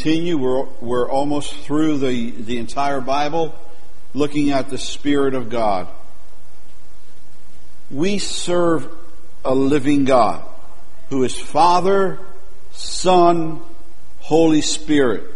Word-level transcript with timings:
continue. 0.00 0.38
We're, 0.38 0.64
we're 0.80 1.10
almost 1.10 1.54
through 1.56 1.98
the, 1.98 2.30
the 2.30 2.56
entire 2.56 3.02
Bible, 3.02 3.54
looking 4.14 4.50
at 4.50 4.70
the 4.70 4.78
Spirit 4.78 5.34
of 5.34 5.50
God. 5.50 5.88
We 7.90 8.16
serve 8.16 8.90
a 9.44 9.54
living 9.54 10.06
God 10.06 10.42
who 11.10 11.22
is 11.22 11.38
Father, 11.38 12.18
Son, 12.72 13.60
Holy 14.20 14.62
Spirit. 14.62 15.34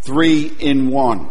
Three 0.00 0.46
in 0.46 0.88
one. 0.88 1.28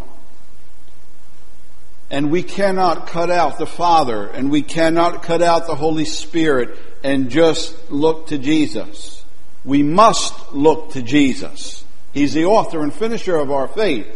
And 2.12 2.30
we 2.30 2.44
cannot 2.44 3.08
cut 3.08 3.32
out 3.32 3.58
the 3.58 3.66
Father 3.66 4.28
and 4.28 4.52
we 4.52 4.62
cannot 4.62 5.24
cut 5.24 5.42
out 5.42 5.66
the 5.66 5.74
Holy 5.74 6.06
Spirit 6.06 6.78
and 7.04 7.32
just 7.32 7.76
look 7.90 8.28
to 8.28 8.38
Jesus. 8.38 9.24
We 9.66 9.82
must 9.82 10.54
look 10.54 10.92
to 10.92 11.02
Jesus. 11.02 11.84
He's 12.18 12.34
the 12.34 12.46
author 12.46 12.82
and 12.82 12.92
finisher 12.92 13.36
of 13.36 13.52
our 13.52 13.68
faith. 13.68 14.08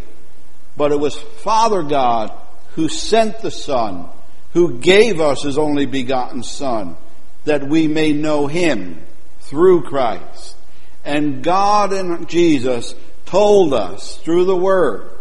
But 0.75 0.91
it 0.91 0.99
was 0.99 1.15
Father 1.15 1.83
God 1.83 2.31
who 2.73 2.89
sent 2.89 3.41
the 3.41 3.51
Son, 3.51 4.09
who 4.53 4.79
gave 4.79 5.21
us 5.21 5.43
His 5.43 5.57
only 5.57 5.85
begotten 5.85 6.41
Son, 6.41 6.95
that 7.45 7.67
we 7.67 7.87
may 7.87 8.11
know 8.11 8.47
Him 8.47 9.05
through 9.41 9.83
Christ. 9.83 10.55
And 11.05 11.43
God 11.43 11.93
and 11.93 12.27
Jesus 12.27 12.95
told 13.25 13.71
us 13.73 14.17
through 14.17 14.45
the 14.45 14.57
Word 14.57 15.11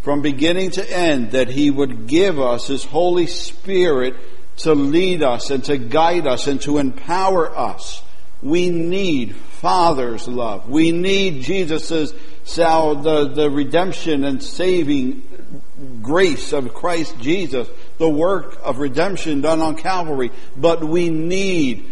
from 0.00 0.22
beginning 0.22 0.70
to 0.70 0.90
end 0.90 1.32
that 1.32 1.48
He 1.48 1.70
would 1.70 2.06
give 2.06 2.40
us 2.40 2.66
His 2.66 2.84
Holy 2.84 3.26
Spirit 3.26 4.14
to 4.58 4.74
lead 4.74 5.22
us 5.22 5.50
and 5.50 5.62
to 5.64 5.76
guide 5.76 6.26
us 6.26 6.46
and 6.46 6.62
to 6.62 6.78
empower 6.78 7.54
us. 7.54 8.02
We 8.40 8.70
need 8.70 9.34
Father's 9.60 10.28
love. 10.28 10.68
We 10.68 10.92
need 10.92 11.42
Jesus' 11.42 12.12
the, 12.54 13.32
the 13.34 13.50
redemption 13.50 14.24
and 14.24 14.42
saving 14.42 15.22
grace 16.02 16.52
of 16.52 16.72
Christ 16.72 17.18
Jesus, 17.20 17.68
the 17.98 18.08
work 18.08 18.58
of 18.62 18.78
redemption 18.78 19.40
done 19.40 19.60
on 19.60 19.76
Calvary. 19.76 20.30
But 20.56 20.84
we 20.84 21.10
need 21.10 21.90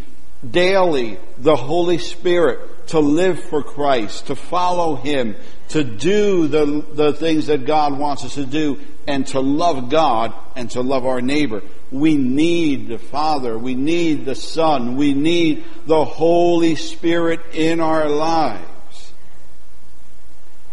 daily 0.49 1.19
the 1.39 1.57
Holy 1.57 1.99
Spirit 1.99 2.89
to 2.89 3.01
live 3.01 3.43
for 3.45 3.63
Christ, 3.63 4.27
to 4.27 4.37
follow 4.37 4.97
Him, 4.97 5.37
to 5.71 5.83
do 5.83 6.47
the, 6.47 6.85
the 6.93 7.13
things 7.13 7.47
that 7.47 7.67
God 7.67 7.99
wants 7.99 8.25
us 8.25 8.35
to 8.35 8.45
do, 8.45 8.79
and 9.07 9.27
to 9.29 9.41
love 9.41 9.91
God 9.91 10.35
and 10.57 10.71
to 10.71 10.81
love 10.81 11.07
our 11.07 11.21
neighbor. 11.21 11.63
We 11.95 12.17
need 12.17 12.89
the 12.89 12.99
Father. 12.99 13.57
We 13.57 13.77
need 13.77 14.25
the 14.25 14.35
Son. 14.35 14.97
We 14.97 15.15
need 15.15 15.65
the 15.87 16.05
Holy 16.05 16.75
Spirit 16.75 17.39
in 17.53 17.79
our 17.79 18.09
lives. 18.09 19.13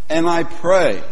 And 0.09 0.27
I 0.27 0.45
pray 0.45 1.03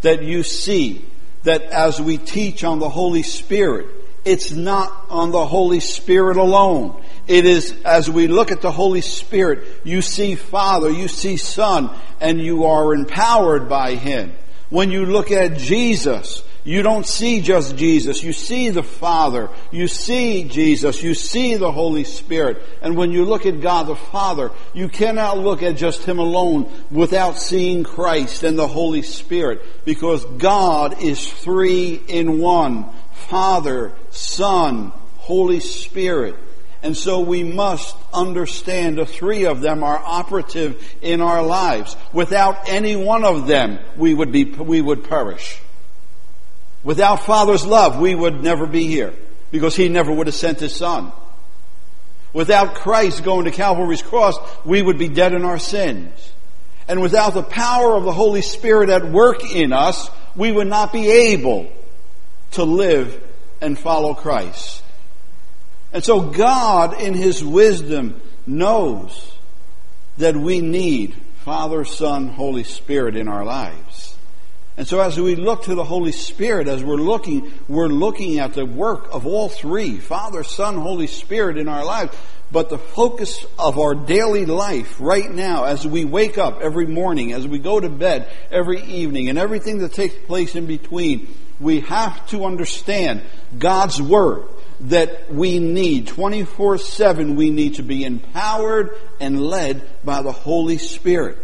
that 0.00 0.24
you 0.24 0.42
see 0.42 1.04
that 1.44 1.62
as 1.62 2.00
we 2.00 2.18
teach 2.18 2.64
on 2.64 2.80
the 2.80 2.88
Holy 2.88 3.22
Spirit, 3.22 3.86
it's 4.24 4.50
not 4.50 5.06
on 5.08 5.30
the 5.30 5.46
Holy 5.46 5.78
Spirit 5.78 6.38
alone. 6.38 7.00
It 7.28 7.46
is 7.46 7.72
as 7.84 8.10
we 8.10 8.26
look 8.26 8.50
at 8.50 8.62
the 8.62 8.72
Holy 8.72 9.00
Spirit, 9.00 9.64
you 9.84 10.02
see 10.02 10.34
Father, 10.34 10.90
you 10.90 11.06
see 11.06 11.36
Son, 11.36 11.88
and 12.20 12.40
you 12.40 12.64
are 12.64 12.94
empowered 12.94 13.68
by 13.68 13.94
Him. 13.94 14.32
When 14.70 14.90
you 14.90 15.06
look 15.06 15.30
at 15.30 15.56
Jesus, 15.56 16.42
you 16.64 16.82
don't 16.82 17.06
see 17.06 17.40
just 17.40 17.76
Jesus. 17.76 18.22
You 18.22 18.32
see 18.32 18.70
the 18.70 18.84
Father. 18.84 19.48
You 19.72 19.88
see 19.88 20.44
Jesus. 20.44 21.02
You 21.02 21.14
see 21.14 21.56
the 21.56 21.72
Holy 21.72 22.04
Spirit. 22.04 22.62
And 22.80 22.96
when 22.96 23.10
you 23.10 23.24
look 23.24 23.46
at 23.46 23.60
God 23.60 23.88
the 23.88 23.96
Father, 23.96 24.52
you 24.72 24.88
cannot 24.88 25.38
look 25.38 25.62
at 25.62 25.76
just 25.76 26.04
Him 26.04 26.20
alone 26.20 26.72
without 26.90 27.36
seeing 27.36 27.82
Christ 27.82 28.44
and 28.44 28.56
the 28.56 28.68
Holy 28.68 29.02
Spirit 29.02 29.84
because 29.84 30.24
God 30.24 31.02
is 31.02 31.32
three 31.32 32.00
in 32.06 32.38
one. 32.38 32.90
Father, 33.28 33.92
Son, 34.10 34.92
Holy 35.18 35.60
Spirit. 35.60 36.36
And 36.84 36.96
so 36.96 37.20
we 37.20 37.42
must 37.44 37.96
understand 38.12 38.98
the 38.98 39.06
three 39.06 39.46
of 39.46 39.60
them 39.60 39.82
are 39.82 39.98
operative 39.98 40.96
in 41.00 41.20
our 41.20 41.42
lives. 41.44 41.96
Without 42.12 42.68
any 42.68 42.94
one 42.94 43.24
of 43.24 43.46
them, 43.46 43.78
we 43.96 44.14
would 44.14 44.30
be, 44.30 44.44
we 44.44 44.80
would 44.80 45.08
perish. 45.08 45.60
Without 46.84 47.24
Father's 47.24 47.64
love, 47.64 47.98
we 47.98 48.14
would 48.14 48.42
never 48.42 48.66
be 48.66 48.86
here 48.86 49.14
because 49.50 49.76
He 49.76 49.88
never 49.88 50.12
would 50.12 50.26
have 50.26 50.34
sent 50.34 50.60
His 50.60 50.74
Son. 50.74 51.12
Without 52.32 52.74
Christ 52.74 53.24
going 53.24 53.44
to 53.44 53.50
Calvary's 53.50 54.02
cross, 54.02 54.36
we 54.64 54.80
would 54.80 54.98
be 54.98 55.08
dead 55.08 55.34
in 55.34 55.44
our 55.44 55.58
sins. 55.58 56.32
And 56.88 57.00
without 57.00 57.34
the 57.34 57.42
power 57.42 57.94
of 57.94 58.04
the 58.04 58.12
Holy 58.12 58.42
Spirit 58.42 58.90
at 58.90 59.04
work 59.04 59.44
in 59.44 59.72
us, 59.72 60.10
we 60.34 60.50
would 60.50 60.66
not 60.66 60.92
be 60.92 61.10
able 61.10 61.70
to 62.52 62.64
live 62.64 63.22
and 63.60 63.78
follow 63.78 64.14
Christ. 64.14 64.82
And 65.92 66.02
so 66.02 66.20
God, 66.20 67.00
in 67.00 67.14
His 67.14 67.44
wisdom, 67.44 68.20
knows 68.46 69.32
that 70.18 70.36
we 70.36 70.60
need 70.60 71.14
Father, 71.44 71.84
Son, 71.84 72.28
Holy 72.28 72.64
Spirit 72.64 73.16
in 73.16 73.28
our 73.28 73.44
lives. 73.44 73.81
And 74.76 74.88
so 74.88 75.00
as 75.00 75.20
we 75.20 75.36
look 75.36 75.64
to 75.64 75.74
the 75.74 75.84
Holy 75.84 76.12
Spirit, 76.12 76.66
as 76.66 76.82
we're 76.82 76.96
looking, 76.96 77.52
we're 77.68 77.88
looking 77.88 78.38
at 78.38 78.54
the 78.54 78.64
work 78.64 79.08
of 79.12 79.26
all 79.26 79.48
three, 79.48 79.98
Father, 79.98 80.44
Son, 80.44 80.76
Holy 80.76 81.06
Spirit 81.06 81.58
in 81.58 81.68
our 81.68 81.84
lives. 81.84 82.16
But 82.50 82.68
the 82.68 82.78
focus 82.78 83.46
of 83.58 83.78
our 83.78 83.94
daily 83.94 84.44
life 84.44 85.00
right 85.00 85.30
now, 85.30 85.64
as 85.64 85.86
we 85.86 86.04
wake 86.04 86.36
up 86.36 86.60
every 86.60 86.86
morning, 86.86 87.32
as 87.32 87.46
we 87.46 87.58
go 87.58 87.80
to 87.80 87.88
bed 87.88 88.30
every 88.50 88.82
evening, 88.82 89.30
and 89.30 89.38
everything 89.38 89.78
that 89.78 89.94
takes 89.94 90.14
place 90.26 90.54
in 90.54 90.66
between, 90.66 91.34
we 91.60 91.80
have 91.80 92.26
to 92.28 92.44
understand 92.44 93.22
God's 93.58 94.00
Word 94.02 94.48
that 94.80 95.32
we 95.32 95.58
need 95.58 96.08
24-7. 96.08 97.36
We 97.36 97.50
need 97.50 97.76
to 97.76 97.82
be 97.82 98.04
empowered 98.04 98.98
and 99.20 99.40
led 99.40 99.88
by 100.04 100.22
the 100.22 100.32
Holy 100.32 100.78
Spirit. 100.78 101.38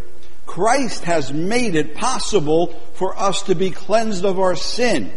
Christ 0.48 1.04
has 1.04 1.31
made 1.31 1.75
it 1.75 1.94
possible 1.94 2.69
for 2.94 3.16
us 3.16 3.42
to 3.42 3.54
be 3.54 3.70
cleansed 3.70 4.25
of 4.25 4.41
our 4.41 4.56
sin. 4.56 5.12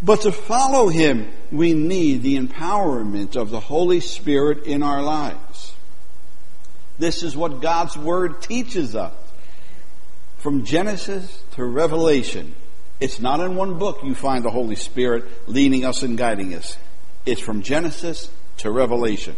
But 0.00 0.22
to 0.22 0.30
follow 0.30 0.88
Him, 0.88 1.28
we 1.50 1.74
need 1.74 2.22
the 2.22 2.38
empowerment 2.38 3.34
of 3.34 3.50
the 3.50 3.58
Holy 3.58 3.98
Spirit 3.98 4.66
in 4.66 4.84
our 4.84 5.02
lives. 5.02 5.74
This 7.00 7.24
is 7.24 7.36
what 7.36 7.60
God's 7.60 7.96
Word 7.96 8.42
teaches 8.42 8.94
us. 8.94 9.12
From 10.38 10.64
Genesis 10.64 11.42
to 11.56 11.64
Revelation. 11.64 12.54
It's 13.00 13.18
not 13.18 13.40
in 13.40 13.56
one 13.56 13.76
book 13.76 14.04
you 14.04 14.14
find 14.14 14.44
the 14.44 14.50
Holy 14.50 14.76
Spirit 14.76 15.48
leading 15.48 15.84
us 15.84 16.04
and 16.04 16.16
guiding 16.16 16.54
us. 16.54 16.78
It's 17.26 17.40
from 17.40 17.62
Genesis 17.62 18.30
to 18.58 18.70
Revelation. 18.70 19.34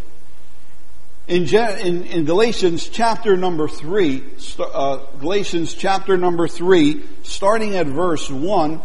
In, 1.29 1.45
in, 1.55 2.05
in, 2.05 2.25
Galatians 2.25 2.89
chapter 2.89 3.37
number 3.37 3.69
three, 3.69 4.25
uh, 4.59 4.97
Galatians 5.21 5.75
chapter 5.75 6.17
number 6.17 6.49
three, 6.49 7.03
starting 7.23 7.77
at 7.77 7.87
verse 7.87 8.29
one, 8.29 8.81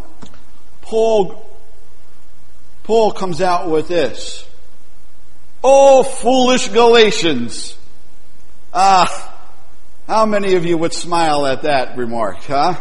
Paul, 0.81 1.43
Paul 2.83 3.11
comes 3.11 3.41
out 3.41 3.69
with 3.69 3.87
this. 3.87 4.47
Oh, 5.63 6.03
foolish 6.03 6.67
Galatians! 6.69 7.75
Ah, 8.71 9.35
how 10.07 10.25
many 10.27 10.53
of 10.53 10.65
you 10.65 10.77
would 10.77 10.93
smile 10.93 11.45
at 11.47 11.63
that 11.63 11.97
remark, 11.97 12.37
huh? 12.43 12.75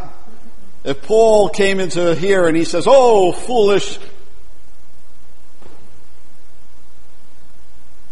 If 0.84 1.02
Paul 1.02 1.48
came 1.48 1.80
into 1.80 2.14
here 2.14 2.46
and 2.46 2.56
he 2.56 2.64
says, 2.64 2.84
Oh, 2.86 3.32
foolish 3.32 3.98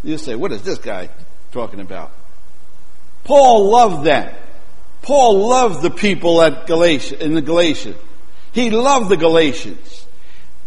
You 0.04 0.18
say, 0.18 0.34
what 0.34 0.52
is 0.52 0.62
this 0.62 0.78
guy 0.78 1.08
talking 1.54 1.80
about. 1.80 2.10
Paul 3.22 3.70
loved 3.70 4.04
them. 4.04 4.34
Paul 5.00 5.48
loved 5.48 5.82
the 5.82 5.90
people 5.90 6.42
at 6.42 6.66
Galatia, 6.66 7.22
in 7.24 7.34
the 7.34 7.42
Galatians. 7.42 7.96
He 8.52 8.70
loved 8.70 9.08
the 9.08 9.16
Galatians. 9.16 10.06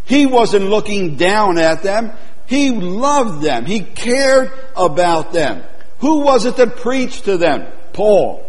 He 0.06 0.26
wasn't 0.26 0.66
looking 0.66 1.18
down 1.18 1.58
at 1.58 1.84
them. 1.84 2.14
He 2.48 2.72
loved 2.72 3.44
them. 3.44 3.66
He 3.66 3.82
cared 3.82 4.52
about 4.76 5.34
them. 5.34 5.64
Who 6.00 6.22
was 6.22 6.46
it 6.46 6.56
that 6.56 6.78
preached 6.78 7.26
to 7.26 7.38
them? 7.38 7.68
Paul. 7.94 8.44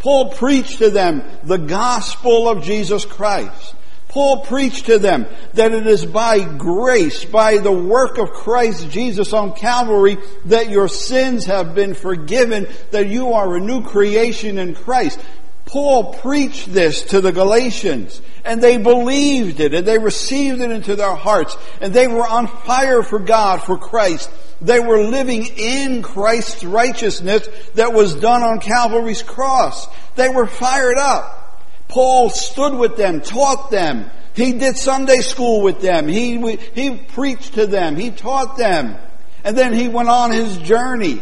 Paul 0.00 0.32
preached 0.32 0.78
to 0.78 0.90
them 0.90 1.22
the 1.44 1.58
gospel 1.58 2.48
of 2.48 2.64
Jesus 2.64 3.04
Christ. 3.04 3.74
Paul 4.14 4.42
preached 4.42 4.86
to 4.86 5.00
them 5.00 5.26
that 5.54 5.72
it 5.72 5.88
is 5.88 6.06
by 6.06 6.44
grace, 6.44 7.24
by 7.24 7.58
the 7.58 7.72
work 7.72 8.16
of 8.16 8.30
Christ 8.30 8.88
Jesus 8.88 9.32
on 9.32 9.54
Calvary, 9.54 10.18
that 10.44 10.70
your 10.70 10.86
sins 10.86 11.46
have 11.46 11.74
been 11.74 11.94
forgiven, 11.94 12.68
that 12.92 13.08
you 13.08 13.32
are 13.32 13.56
a 13.56 13.60
new 13.60 13.82
creation 13.82 14.56
in 14.58 14.76
Christ. 14.76 15.18
Paul 15.64 16.14
preached 16.14 16.72
this 16.72 17.02
to 17.06 17.20
the 17.20 17.32
Galatians, 17.32 18.22
and 18.44 18.62
they 18.62 18.76
believed 18.76 19.58
it, 19.58 19.74
and 19.74 19.84
they 19.84 19.98
received 19.98 20.60
it 20.60 20.70
into 20.70 20.94
their 20.94 21.16
hearts, 21.16 21.56
and 21.80 21.92
they 21.92 22.06
were 22.06 22.24
on 22.24 22.46
fire 22.46 23.02
for 23.02 23.18
God, 23.18 23.64
for 23.64 23.76
Christ. 23.76 24.30
They 24.60 24.78
were 24.78 25.02
living 25.02 25.44
in 25.56 26.02
Christ's 26.02 26.62
righteousness 26.62 27.48
that 27.74 27.92
was 27.92 28.14
done 28.14 28.44
on 28.44 28.60
Calvary's 28.60 29.24
cross. 29.24 29.88
They 30.14 30.28
were 30.28 30.46
fired 30.46 30.98
up. 30.98 31.43
Paul 31.94 32.28
stood 32.28 32.74
with 32.74 32.96
them, 32.96 33.20
taught 33.20 33.70
them. 33.70 34.10
He 34.34 34.54
did 34.54 34.76
Sunday 34.76 35.20
school 35.20 35.62
with 35.62 35.80
them. 35.80 36.08
He, 36.08 36.56
he 36.74 36.96
preached 36.96 37.54
to 37.54 37.68
them. 37.68 37.94
He 37.94 38.10
taught 38.10 38.56
them. 38.56 38.96
And 39.44 39.56
then 39.56 39.72
he 39.72 39.86
went 39.86 40.08
on 40.08 40.32
his 40.32 40.58
journey 40.58 41.20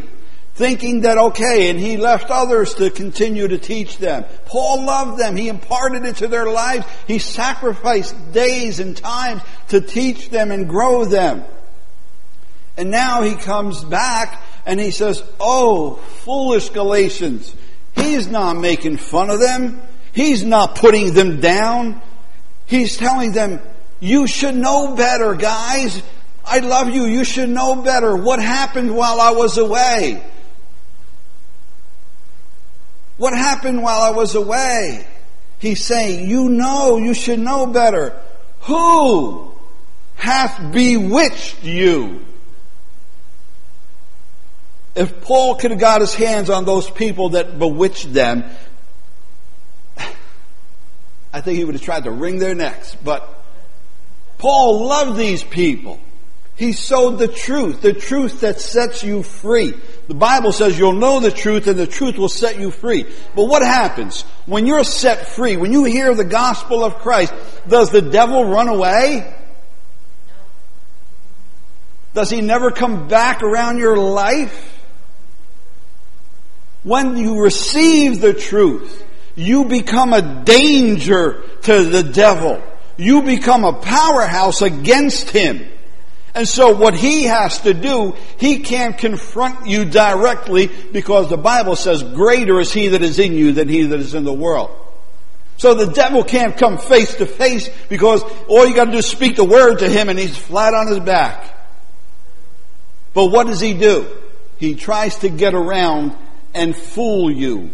thinking 0.54 1.02
that 1.02 1.18
okay, 1.18 1.68
and 1.68 1.78
he 1.78 1.98
left 1.98 2.30
others 2.30 2.72
to 2.76 2.88
continue 2.88 3.48
to 3.48 3.58
teach 3.58 3.98
them. 3.98 4.24
Paul 4.46 4.86
loved 4.86 5.20
them. 5.20 5.36
He 5.36 5.48
imparted 5.48 6.06
it 6.06 6.16
to 6.16 6.28
their 6.28 6.46
lives. 6.46 6.86
He 7.06 7.18
sacrificed 7.18 8.32
days 8.32 8.80
and 8.80 8.96
times 8.96 9.42
to 9.68 9.82
teach 9.82 10.30
them 10.30 10.50
and 10.50 10.66
grow 10.66 11.04
them. 11.04 11.44
And 12.78 12.90
now 12.90 13.20
he 13.20 13.34
comes 13.34 13.84
back 13.84 14.42
and 14.64 14.80
he 14.80 14.90
says, 14.90 15.22
Oh, 15.38 15.96
foolish 15.96 16.70
Galatians. 16.70 17.54
He's 17.94 18.26
not 18.26 18.56
making 18.56 18.96
fun 18.96 19.28
of 19.28 19.38
them. 19.38 19.82
He's 20.12 20.44
not 20.44 20.76
putting 20.76 21.14
them 21.14 21.40
down. 21.40 22.00
He's 22.66 22.96
telling 22.96 23.32
them, 23.32 23.60
you 24.00 24.26
should 24.26 24.54
know 24.54 24.94
better, 24.94 25.34
guys. 25.34 26.02
I 26.44 26.58
love 26.58 26.90
you. 26.90 27.04
You 27.04 27.24
should 27.24 27.48
know 27.48 27.76
better. 27.76 28.16
What 28.16 28.40
happened 28.40 28.94
while 28.94 29.20
I 29.20 29.30
was 29.30 29.58
away? 29.58 30.22
What 33.16 33.32
happened 33.32 33.82
while 33.82 34.00
I 34.00 34.10
was 34.10 34.34
away? 34.34 35.06
He's 35.58 35.84
saying, 35.84 36.28
you 36.28 36.48
know, 36.48 36.98
you 36.98 37.14
should 37.14 37.38
know 37.38 37.66
better. 37.66 38.20
Who 38.62 39.52
hath 40.16 40.72
bewitched 40.72 41.62
you? 41.62 42.24
If 44.94 45.22
Paul 45.22 45.54
could 45.54 45.70
have 45.70 45.80
got 45.80 46.00
his 46.00 46.14
hands 46.14 46.50
on 46.50 46.64
those 46.64 46.90
people 46.90 47.30
that 47.30 47.58
bewitched 47.58 48.12
them, 48.12 48.44
I 51.32 51.40
think 51.40 51.58
he 51.58 51.64
would 51.64 51.74
have 51.74 51.82
tried 51.82 52.04
to 52.04 52.10
wring 52.10 52.38
their 52.38 52.54
necks. 52.54 52.94
But 52.94 53.28
Paul 54.38 54.86
loved 54.86 55.18
these 55.18 55.42
people. 55.42 55.98
He 56.56 56.72
sowed 56.74 57.18
the 57.18 57.28
truth, 57.28 57.80
the 57.80 57.94
truth 57.94 58.40
that 58.40 58.60
sets 58.60 59.02
you 59.02 59.22
free. 59.22 59.74
The 60.06 60.14
Bible 60.14 60.52
says 60.52 60.78
you'll 60.78 60.92
know 60.92 61.18
the 61.18 61.30
truth 61.30 61.66
and 61.66 61.78
the 61.78 61.86
truth 61.86 62.18
will 62.18 62.28
set 62.28 62.60
you 62.60 62.70
free. 62.70 63.04
But 63.34 63.44
what 63.44 63.62
happens 63.62 64.22
when 64.46 64.66
you're 64.66 64.84
set 64.84 65.28
free, 65.28 65.56
when 65.56 65.72
you 65.72 65.84
hear 65.84 66.14
the 66.14 66.24
gospel 66.24 66.84
of 66.84 66.96
Christ, 66.96 67.32
does 67.66 67.90
the 67.90 68.02
devil 68.02 68.44
run 68.44 68.68
away? 68.68 69.34
Does 72.14 72.28
he 72.28 72.42
never 72.42 72.70
come 72.70 73.08
back 73.08 73.42
around 73.42 73.78
your 73.78 73.96
life? 73.96 74.68
When 76.82 77.16
you 77.16 77.40
receive 77.40 78.20
the 78.20 78.34
truth, 78.34 79.02
you 79.34 79.64
become 79.64 80.12
a 80.12 80.44
danger 80.44 81.42
to 81.62 81.84
the 81.84 82.02
devil. 82.02 82.62
You 82.96 83.22
become 83.22 83.64
a 83.64 83.72
powerhouse 83.72 84.62
against 84.62 85.30
him. 85.30 85.66
And 86.34 86.48
so 86.48 86.74
what 86.74 86.94
he 86.94 87.24
has 87.24 87.60
to 87.62 87.74
do, 87.74 88.14
he 88.38 88.60
can't 88.60 88.96
confront 88.96 89.66
you 89.66 89.84
directly 89.84 90.70
because 90.92 91.28
the 91.28 91.36
Bible 91.36 91.76
says 91.76 92.02
greater 92.02 92.58
is 92.60 92.72
he 92.72 92.88
that 92.88 93.02
is 93.02 93.18
in 93.18 93.34
you 93.34 93.52
than 93.52 93.68
he 93.68 93.82
that 93.84 94.00
is 94.00 94.14
in 94.14 94.24
the 94.24 94.32
world. 94.32 94.70
So 95.58 95.74
the 95.74 95.92
devil 95.92 96.24
can't 96.24 96.56
come 96.56 96.78
face 96.78 97.16
to 97.16 97.26
face 97.26 97.68
because 97.88 98.22
all 98.48 98.66
you 98.66 98.74
gotta 98.74 98.92
do 98.92 98.98
is 98.98 99.06
speak 99.06 99.36
the 99.36 99.44
word 99.44 99.80
to 99.80 99.88
him 99.88 100.08
and 100.08 100.18
he's 100.18 100.36
flat 100.36 100.74
on 100.74 100.88
his 100.88 101.00
back. 101.00 101.44
But 103.14 103.26
what 103.26 103.46
does 103.46 103.60
he 103.60 103.74
do? 103.74 104.06
He 104.56 104.74
tries 104.74 105.18
to 105.18 105.28
get 105.28 105.54
around 105.54 106.16
and 106.54 106.74
fool 106.74 107.30
you 107.30 107.70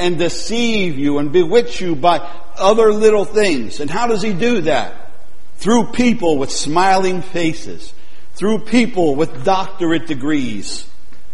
and 0.00 0.18
deceive 0.18 0.98
you 0.98 1.18
and 1.18 1.30
bewitch 1.30 1.80
you 1.80 1.94
by 1.94 2.18
other 2.56 2.92
little 2.92 3.24
things. 3.24 3.80
And 3.80 3.90
how 3.90 4.06
does 4.06 4.22
he 4.22 4.32
do 4.32 4.62
that? 4.62 5.12
Through 5.56 5.92
people 5.92 6.38
with 6.38 6.50
smiling 6.50 7.22
faces 7.22 7.92
through 8.40 8.60
people 8.60 9.16
with 9.16 9.44
doctorate 9.44 10.06
degrees. 10.06 10.88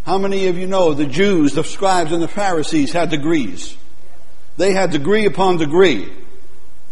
How 0.05 0.19
many 0.19 0.49
of 0.49 0.59
you 0.59 0.67
know 0.67 0.93
the 0.93 1.07
Jews, 1.07 1.53
the 1.53 1.63
scribes 1.63 2.11
and 2.11 2.21
the 2.21 2.27
Pharisees 2.27 2.93
had 2.93 3.11
degrees? 3.11 3.77
They 4.57 4.73
had 4.73 4.91
degree 4.91 5.25
upon 5.25 5.59
degree. 5.59 6.13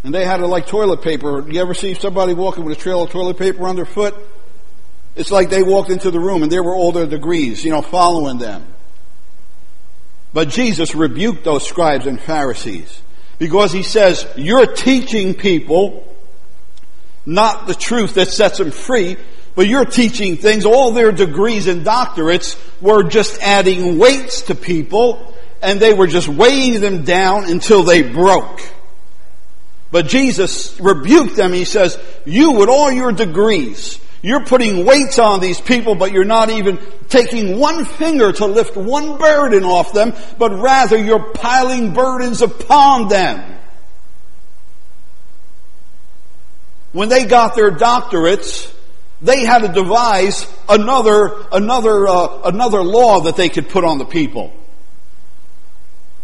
And 0.05 0.13
they 0.13 0.23
had 0.23 0.39
it 0.39 0.47
like 0.47 0.67
toilet 0.67 1.01
paper. 1.01 1.49
You 1.51 1.59
ever 1.59 1.73
see 1.73 1.95
somebody 1.95 2.33
walking 2.33 2.63
with 2.63 2.77
a 2.77 2.81
trail 2.81 3.03
of 3.03 3.09
toilet 3.09 3.37
paper 3.37 3.67
underfoot? 3.67 4.15
It's 5.17 5.31
like 5.31 5.49
they 5.49 5.63
walked 5.63 5.89
into 5.89 6.11
the 6.11 6.19
room 6.19 6.43
and 6.43 6.51
there 6.51 6.63
were 6.63 6.75
all 6.75 6.93
their 6.93 7.07
degrees, 7.07 7.65
you 7.65 7.71
know, 7.71 7.81
following 7.81 8.37
them. 8.37 8.65
But 10.35 10.49
Jesus 10.49 10.93
rebuked 10.95 11.45
those 11.45 11.65
scribes 11.65 12.07
and 12.07 12.19
Pharisees 12.19 13.01
because 13.39 13.71
he 13.71 13.83
says, 13.83 14.27
you're 14.35 14.65
teaching 14.65 15.33
people 15.33 16.05
not 17.25 17.67
the 17.67 17.73
truth 17.73 18.15
that 18.15 18.27
sets 18.27 18.57
them 18.57 18.71
free, 18.71 19.15
but 19.55 19.65
you're 19.65 19.85
teaching 19.85 20.35
things, 20.35 20.65
all 20.65 20.91
their 20.91 21.13
degrees 21.13 21.67
and 21.67 21.85
doctorates 21.85 22.59
were 22.81 23.03
just 23.03 23.41
adding 23.41 23.97
weights 23.97 24.41
to 24.41 24.55
people 24.55 25.33
and 25.61 25.79
they 25.79 25.93
were 25.93 26.05
just 26.05 26.27
weighing 26.27 26.81
them 26.81 27.05
down 27.05 27.49
until 27.49 27.83
they 27.83 28.01
broke. 28.01 28.59
But 29.89 30.07
Jesus 30.07 30.77
rebuked 30.81 31.37
them. 31.37 31.53
He 31.53 31.63
says, 31.63 31.97
you 32.25 32.51
with 32.51 32.67
all 32.67 32.91
your 32.91 33.13
degrees, 33.13 34.01
you're 34.25 34.43
putting 34.43 34.87
weights 34.87 35.19
on 35.19 35.39
these 35.39 35.61
people, 35.61 35.93
but 35.93 36.11
you're 36.11 36.25
not 36.25 36.49
even 36.49 36.79
taking 37.09 37.59
one 37.59 37.85
finger 37.85 38.31
to 38.31 38.47
lift 38.47 38.75
one 38.75 39.19
burden 39.19 39.63
off 39.63 39.93
them, 39.93 40.15
but 40.39 40.51
rather 40.51 40.97
you're 40.97 41.31
piling 41.33 41.93
burdens 41.93 42.41
upon 42.41 43.07
them. 43.07 43.59
When 46.91 47.07
they 47.07 47.25
got 47.25 47.53
their 47.53 47.69
doctorates, 47.69 48.73
they 49.21 49.45
had 49.45 49.59
to 49.59 49.67
devise 49.67 50.51
another, 50.67 51.45
another, 51.51 52.07
uh, 52.07 52.41
another 52.45 52.83
law 52.83 53.21
that 53.21 53.35
they 53.35 53.49
could 53.49 53.69
put 53.69 53.83
on 53.83 53.99
the 53.99 54.05
people. 54.05 54.51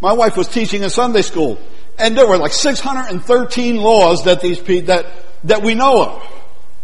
My 0.01 0.13
wife 0.13 0.35
was 0.35 0.47
teaching 0.47 0.81
in 0.81 0.89
Sunday 0.89 1.21
school, 1.21 1.59
and 1.99 2.17
there 2.17 2.25
were 2.25 2.39
like 2.39 2.53
613 2.53 3.75
laws 3.75 4.23
that 4.23 4.41
these 4.41 4.59
that, 4.87 5.05
that 5.43 5.61
we 5.61 5.75
know 5.75 6.01
of. 6.03 6.40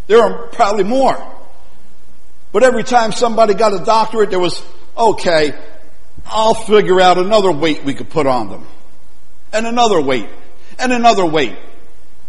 There 0.07 0.21
are 0.21 0.47
probably 0.47 0.83
more. 0.83 1.35
But 2.51 2.63
every 2.63 2.83
time 2.83 3.11
somebody 3.11 3.53
got 3.53 3.73
a 3.73 3.83
doctorate, 3.83 4.29
there 4.29 4.39
was, 4.39 4.61
okay, 4.97 5.53
I'll 6.25 6.53
figure 6.53 6.99
out 6.99 7.17
another 7.17 7.51
weight 7.51 7.83
we 7.83 7.93
could 7.93 8.09
put 8.09 8.25
on 8.25 8.49
them. 8.49 8.65
And 9.53 9.67
another 9.67 10.01
weight. 10.01 10.27
And 10.79 10.91
another 10.91 11.25
weight. 11.25 11.57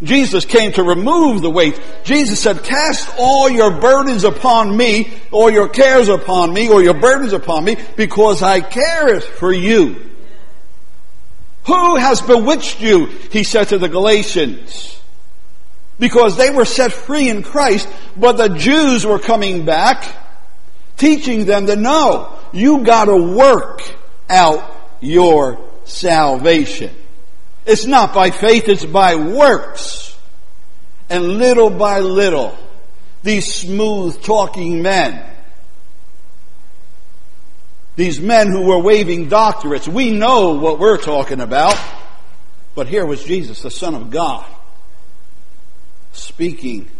Jesus 0.02 0.44
came 0.44 0.72
to 0.72 0.82
remove 0.82 1.42
the 1.42 1.50
weight. 1.50 1.80
Jesus 2.04 2.40
said, 2.40 2.62
cast 2.62 3.10
all 3.18 3.48
your 3.50 3.80
burdens 3.80 4.22
upon 4.24 4.76
me, 4.76 5.12
or 5.32 5.50
your 5.50 5.68
cares 5.68 6.08
upon 6.08 6.52
me, 6.52 6.68
or 6.68 6.82
your 6.82 6.94
burdens 6.94 7.32
upon 7.32 7.64
me, 7.64 7.76
because 7.96 8.42
I 8.42 8.60
care 8.60 9.20
for 9.20 9.52
you. 9.52 10.04
Who 11.66 11.96
has 11.96 12.22
bewitched 12.22 12.80
you? 12.80 13.06
He 13.06 13.42
said 13.42 13.68
to 13.68 13.78
the 13.78 13.88
Galatians. 13.88 14.97
Because 15.98 16.36
they 16.36 16.50
were 16.50 16.64
set 16.64 16.92
free 16.92 17.28
in 17.28 17.42
Christ, 17.42 17.88
but 18.16 18.36
the 18.36 18.48
Jews 18.48 19.04
were 19.04 19.18
coming 19.18 19.64
back, 19.64 20.04
teaching 20.96 21.44
them 21.44 21.66
that 21.66 21.78
no, 21.78 22.38
you 22.52 22.84
gotta 22.84 23.16
work 23.16 23.82
out 24.28 24.62
your 25.00 25.58
salvation. 25.84 26.94
It's 27.66 27.84
not 27.84 28.14
by 28.14 28.30
faith, 28.30 28.68
it's 28.68 28.84
by 28.84 29.16
works. 29.16 30.16
And 31.10 31.38
little 31.38 31.70
by 31.70 32.00
little, 32.00 32.56
these 33.22 33.52
smooth 33.52 34.22
talking 34.22 34.82
men, 34.82 35.24
these 37.96 38.20
men 38.20 38.48
who 38.48 38.62
were 38.62 38.78
waving 38.78 39.28
doctorates, 39.28 39.88
we 39.88 40.10
know 40.10 40.54
what 40.54 40.78
we're 40.78 40.98
talking 40.98 41.40
about. 41.40 41.76
But 42.74 42.86
here 42.86 43.04
was 43.04 43.24
Jesus, 43.24 43.62
the 43.62 43.72
Son 43.72 43.94
of 43.96 44.10
God, 44.10 44.46
speaking 46.12 46.90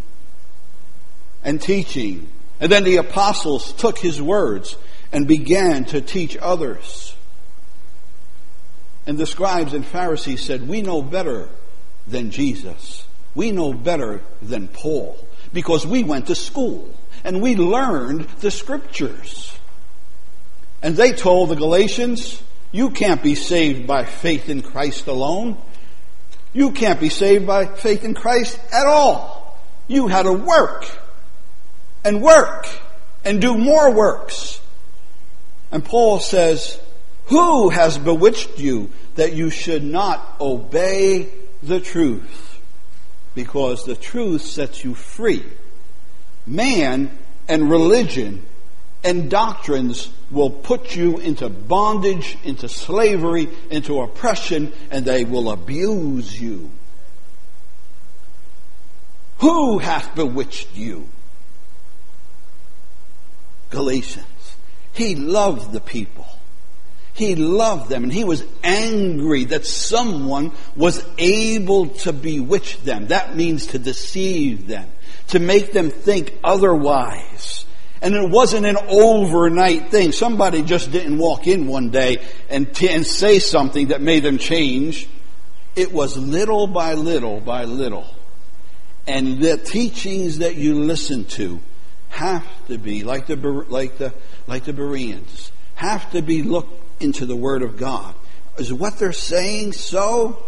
and 1.42 1.60
teaching. 1.60 2.28
And 2.60 2.70
then 2.70 2.84
the 2.84 2.96
apostles 2.96 3.72
took 3.72 3.98
his 3.98 4.20
words 4.20 4.76
and 5.12 5.26
began 5.26 5.84
to 5.86 6.00
teach 6.00 6.36
others. 6.36 7.14
And 9.06 9.16
the 9.16 9.26
scribes 9.26 9.72
and 9.72 9.86
Pharisees 9.86 10.42
said, 10.42 10.68
we 10.68 10.82
know 10.82 11.00
better 11.00 11.48
than 12.06 12.30
Jesus. 12.30 13.06
We 13.34 13.52
know 13.52 13.72
better 13.72 14.22
than 14.42 14.68
Paul 14.68 15.18
because 15.52 15.86
we 15.86 16.02
went 16.02 16.26
to 16.26 16.34
school 16.34 16.92
and 17.24 17.40
we 17.40 17.56
learned 17.56 18.28
the 18.40 18.50
scriptures. 18.50 19.56
And 20.82 20.96
they 20.96 21.12
told 21.12 21.48
the 21.48 21.56
Galatians, 21.56 22.42
you 22.70 22.90
can't 22.90 23.22
be 23.22 23.34
saved 23.34 23.86
by 23.86 24.04
faith 24.04 24.48
in 24.48 24.62
Christ 24.62 25.06
alone. 25.06 25.56
You 26.52 26.72
can't 26.72 27.00
be 27.00 27.08
saved 27.08 27.46
by 27.46 27.66
faith 27.66 28.04
in 28.04 28.14
Christ 28.14 28.58
at 28.72 28.86
all. 28.86 29.58
You 29.86 30.08
had 30.08 30.22
to 30.22 30.32
work 30.32 30.86
and 32.04 32.22
work 32.22 32.68
and 33.24 33.40
do 33.40 33.56
more 33.56 33.92
works. 33.92 34.60
And 35.70 35.84
Paul 35.84 36.20
says, 36.20 36.80
who 37.26 37.68
has 37.68 37.98
bewitched 37.98 38.58
you 38.58 38.90
that 39.16 39.34
you 39.34 39.50
should 39.50 39.84
not 39.84 40.36
obey 40.40 41.28
the 41.62 41.80
truth 41.80 42.60
because 43.34 43.84
the 43.84 43.94
truth 43.94 44.42
sets 44.42 44.82
you 44.82 44.94
free. 44.94 45.44
Man 46.46 47.16
and 47.46 47.70
religion 47.70 48.46
and 49.04 49.30
doctrines 49.30 50.10
will 50.30 50.50
put 50.50 50.96
you 50.96 51.18
into 51.18 51.48
bondage, 51.48 52.36
into 52.44 52.68
slavery, 52.68 53.48
into 53.70 54.00
oppression, 54.00 54.72
and 54.90 55.04
they 55.04 55.24
will 55.24 55.50
abuse 55.50 56.40
you. 56.40 56.70
Who 59.38 59.78
hath 59.78 60.14
bewitched 60.14 60.74
you? 60.74 61.08
Galatians. 63.70 64.26
He 64.92 65.14
loved 65.14 65.72
the 65.72 65.80
people. 65.80 66.26
He 67.14 67.34
loved 67.34 67.88
them 67.90 68.04
and 68.04 68.12
he 68.12 68.22
was 68.22 68.44
angry 68.62 69.44
that 69.46 69.66
someone 69.66 70.52
was 70.76 71.04
able 71.18 71.88
to 71.88 72.12
bewitch 72.12 72.80
them. 72.82 73.08
That 73.08 73.34
means 73.34 73.66
to 73.68 73.78
deceive 73.78 74.68
them, 74.68 74.88
to 75.28 75.40
make 75.40 75.72
them 75.72 75.90
think 75.90 76.38
otherwise. 76.44 77.64
And 78.00 78.14
it 78.14 78.30
wasn't 78.30 78.66
an 78.66 78.76
overnight 78.88 79.90
thing. 79.90 80.12
Somebody 80.12 80.62
just 80.62 80.92
didn't 80.92 81.18
walk 81.18 81.46
in 81.46 81.66
one 81.66 81.90
day 81.90 82.18
and, 82.48 82.72
t- 82.72 82.88
and 82.88 83.04
say 83.04 83.38
something 83.38 83.88
that 83.88 84.00
made 84.00 84.22
them 84.22 84.38
change. 84.38 85.08
It 85.74 85.92
was 85.92 86.16
little 86.16 86.66
by 86.66 86.94
little 86.94 87.40
by 87.40 87.64
little. 87.64 88.06
And 89.06 89.40
the 89.40 89.56
teachings 89.56 90.38
that 90.38 90.56
you 90.56 90.74
listen 90.84 91.24
to 91.24 91.60
have 92.10 92.46
to 92.68 92.78
be, 92.78 93.04
like 93.04 93.26
the, 93.26 93.36
like 93.36 93.98
the, 93.98 94.14
like 94.46 94.64
the 94.64 94.72
Bereans, 94.72 95.50
have 95.74 96.10
to 96.12 96.22
be 96.22 96.42
looked 96.42 97.02
into 97.02 97.26
the 97.26 97.36
Word 97.36 97.62
of 97.62 97.76
God. 97.76 98.14
Is 98.58 98.72
what 98.72 98.98
they're 98.98 99.12
saying 99.12 99.72
so? 99.72 100.44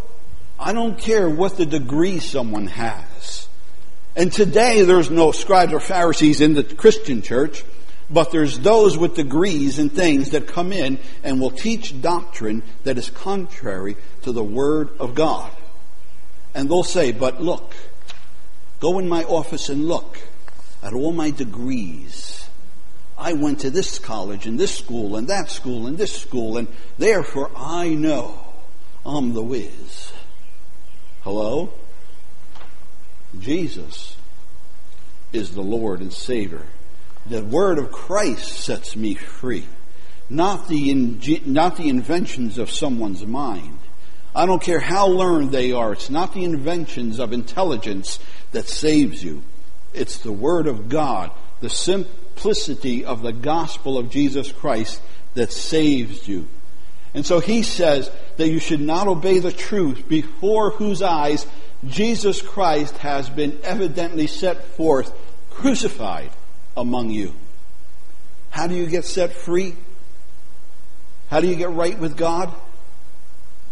I 0.59 0.73
don't 0.73 0.99
care 0.99 1.29
what 1.29 1.57
the 1.57 1.67
degree 1.67 2.19
someone 2.19 2.67
has. 2.67 3.05
And 4.21 4.31
today 4.31 4.83
there's 4.83 5.11
no 5.11 5.33
scribes 5.33 5.73
or 5.73 5.81
Pharisees 5.81 6.43
in 6.43 6.53
the 6.53 6.63
Christian 6.63 7.23
church, 7.23 7.65
but 8.11 8.31
there's 8.31 8.59
those 8.59 8.99
with 8.99 9.15
degrees 9.15 9.79
and 9.79 9.91
things 9.91 10.33
that 10.33 10.47
come 10.47 10.75
in 10.75 10.99
and 11.25 11.41
will 11.41 11.51
teach 11.51 12.03
doctrine 12.03 12.63
that 12.85 12.99
is 12.99 13.09
contrary 13.09 13.97
to 14.21 14.33
the 14.33 14.45
Word 14.45 14.91
of 14.99 15.15
God. 15.15 15.51
And 16.55 16.69
they'll 16.69 16.83
say, 16.83 17.13
but 17.13 17.41
look, 17.41 17.75
go 18.79 18.99
in 18.99 19.09
my 19.09 19.25
office 19.25 19.71
and 19.71 19.89
look 19.89 20.19
at 20.83 20.93
all 20.93 21.13
my 21.13 21.31
degrees 21.31 22.47
I 23.17 23.33
went 23.33 23.61
to 23.61 23.71
this 23.71 23.99
college 23.99 24.47
and 24.47 24.61
this 24.61 24.77
school 24.77 25.17
and 25.17 25.29
that 25.29 25.49
school 25.49 25.87
and 25.87 25.97
this 25.97 26.15
school, 26.15 26.59
and 26.59 26.69
therefore 26.99 27.51
I 27.57 27.89
know 27.89 28.39
I'm 29.07 29.33
the 29.33 29.43
whiz. 29.43 30.13
Hello? 31.23 31.73
Jesus 33.39 34.17
is 35.33 35.53
the 35.53 35.63
Lord 35.63 36.01
and 36.01 36.13
Savior. 36.13 36.67
The 37.27 37.45
word 37.45 37.79
of 37.79 37.93
Christ 37.93 38.49
sets 38.49 38.97
me 38.97 39.15
free, 39.15 39.67
not 40.29 40.69
the, 40.69 40.95
not 41.45 41.77
the 41.77 41.89
inventions 41.89 42.59
of 42.59 42.71
someone's 42.71 43.25
mind. 43.25 43.79
I 44.35 44.47
don't 44.47 44.63
care 44.63 44.81
how 44.81 45.09
learned 45.09 45.51
they 45.51 45.73
are. 45.73 45.93
It's 45.93 46.11
not 46.11 46.35
the 46.35 46.45
inventions 46.45 47.19
of 47.19 47.33
intelligence 47.33 48.19
that 48.53 48.69
saves 48.69 49.23
you. 49.23 49.43
It's 49.93 50.19
the 50.19 50.33
Word 50.33 50.67
of 50.67 50.89
God, 50.89 51.33
the 51.61 51.71
simplicity 51.71 53.05
of 53.05 53.23
the 53.23 53.33
gospel 53.33 53.99
of 53.99 54.11
Jesus 54.11 54.53
Christ 54.53 55.01
that 55.35 55.53
saves 55.53 56.27
you. 56.29 56.47
And 57.13 57.27
so 57.27 57.41
he 57.41 57.63
says 57.63 58.11
that 58.37 58.49
you 58.49 58.61
should 58.61 58.81
not 58.81 59.09
obey 59.09 59.41
the 59.41 59.53
truth 59.53 60.09
before 60.09 60.71
whose 60.71 61.03
eyes 61.03 61.45
Jesus 61.87 62.43
Christ 62.43 62.97
has 62.99 63.29
been 63.31 63.59
evidently 63.63 64.27
set 64.27 64.65
forth, 64.65 65.13
crucified 65.51 66.31
among 66.77 67.11
you. 67.11 67.35
How 68.51 68.67
do 68.67 68.75
you 68.75 68.87
get 68.87 69.05
set 69.05 69.33
free? 69.33 69.75
How 71.31 71.41
do 71.41 71.47
you 71.47 71.57
get 71.57 71.71
right 71.71 71.99
with 71.99 72.17
God? 72.17 72.53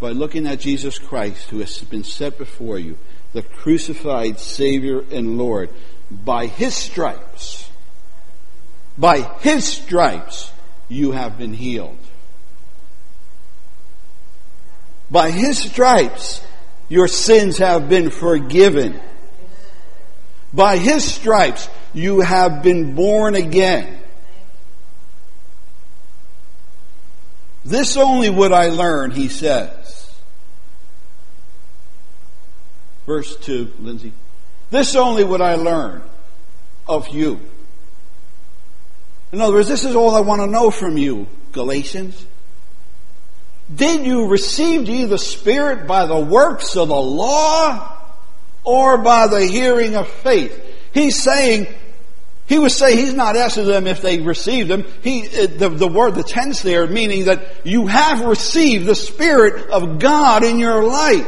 By 0.01 0.11
looking 0.11 0.47
at 0.47 0.61
Jesus 0.61 0.99
Christ, 0.99 1.51
who 1.51 1.59
has 1.59 1.79
been 1.81 2.05
set 2.05 2.39
before 2.39 2.79
you, 2.79 2.97
the 3.33 3.43
crucified 3.43 4.39
Savior 4.39 5.05
and 5.11 5.37
Lord. 5.37 5.71
By 6.11 6.47
His 6.47 6.75
stripes, 6.75 7.69
by 8.99 9.21
his 9.41 9.65
stripes 9.65 10.51
you 10.89 11.13
have 11.13 11.39
been 11.39 11.55
healed. 11.55 11.99
By 15.09 15.31
his 15.31 15.59
stripes 15.59 16.45
your 16.89 17.09
sins 17.09 17.59
have 17.59 17.89
been 17.89 18.11
forgiven. 18.11 19.01
By 20.53 20.79
his 20.79 21.05
stripes 21.05 21.69
you 21.93 22.21
have 22.21 22.63
been 22.63 22.95
born 22.95 23.35
again. 23.35 24.01
This 27.65 27.97
only 27.97 28.31
would 28.31 28.53
I 28.53 28.69
learn, 28.69 29.11
he 29.11 29.29
says. 29.29 30.11
Verse 33.07 33.37
2, 33.37 33.73
Lindsay. 33.81 34.13
This 34.71 34.95
only 34.95 35.25
would 35.25 35.41
I 35.41 35.57
learn 35.57 36.03
of 36.87 37.09
you 37.09 37.41
in 39.33 39.41
other 39.41 39.53
words, 39.55 39.69
this 39.69 39.85
is 39.85 39.95
all 39.95 40.15
I 40.15 40.21
want 40.21 40.41
to 40.41 40.47
know 40.47 40.71
from 40.71 40.97
you, 40.97 41.27
Galatians. 41.53 42.25
Did 43.75 44.07
you 44.07 44.29
receive 44.29 44.89
ye 44.89 45.05
the 45.05 45.19
Spirit 45.19 45.87
by 45.87 46.07
the 46.07 46.19
works 46.19 46.77
of 46.77 46.89
the 46.89 46.95
law 46.95 47.97
or 48.65 48.99
by 48.99 49.27
the 49.27 49.45
hearing 49.45 49.95
of 49.95 50.09
faith? 50.09 50.65
He's 50.93 51.21
saying, 51.23 51.67
he 52.47 52.59
was 52.59 52.75
saying, 52.75 52.97
he's 52.97 53.15
not 53.15 53.37
asking 53.37 53.67
them 53.67 53.87
if 53.87 54.01
they 54.01 54.21
received 54.21 54.71
them. 54.71 54.85
He, 55.03 55.27
uh, 55.27 55.49
the, 55.49 55.69
the 55.69 55.89
word, 55.89 56.15
the 56.15 56.23
tense 56.23 56.63
there, 56.63 56.87
meaning 56.87 57.27
that 57.27 57.67
you 57.67 57.87
have 57.87 58.23
received 58.23 58.87
the 58.87 58.95
Spirit 58.95 59.69
of 59.69 59.99
God 59.99 60.45
in 60.45 60.59
your 60.59 60.83
life. 60.85 61.27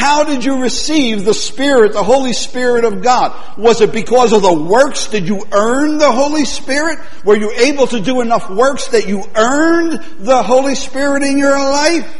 How 0.00 0.24
did 0.24 0.46
you 0.46 0.62
receive 0.62 1.26
the 1.26 1.34
Spirit, 1.34 1.92
the 1.92 2.02
Holy 2.02 2.32
Spirit 2.32 2.86
of 2.86 3.02
God? 3.02 3.58
Was 3.58 3.82
it 3.82 3.92
because 3.92 4.32
of 4.32 4.40
the 4.40 4.62
works? 4.62 5.08
Did 5.08 5.28
you 5.28 5.46
earn 5.52 5.98
the 5.98 6.10
Holy 6.10 6.46
Spirit? 6.46 6.98
Were 7.22 7.36
you 7.36 7.50
able 7.50 7.86
to 7.86 8.00
do 8.00 8.22
enough 8.22 8.48
works 8.48 8.88
that 8.88 9.06
you 9.06 9.22
earned 9.36 10.02
the 10.20 10.42
Holy 10.42 10.74
Spirit 10.74 11.22
in 11.22 11.36
your 11.36 11.58
life? 11.58 12.10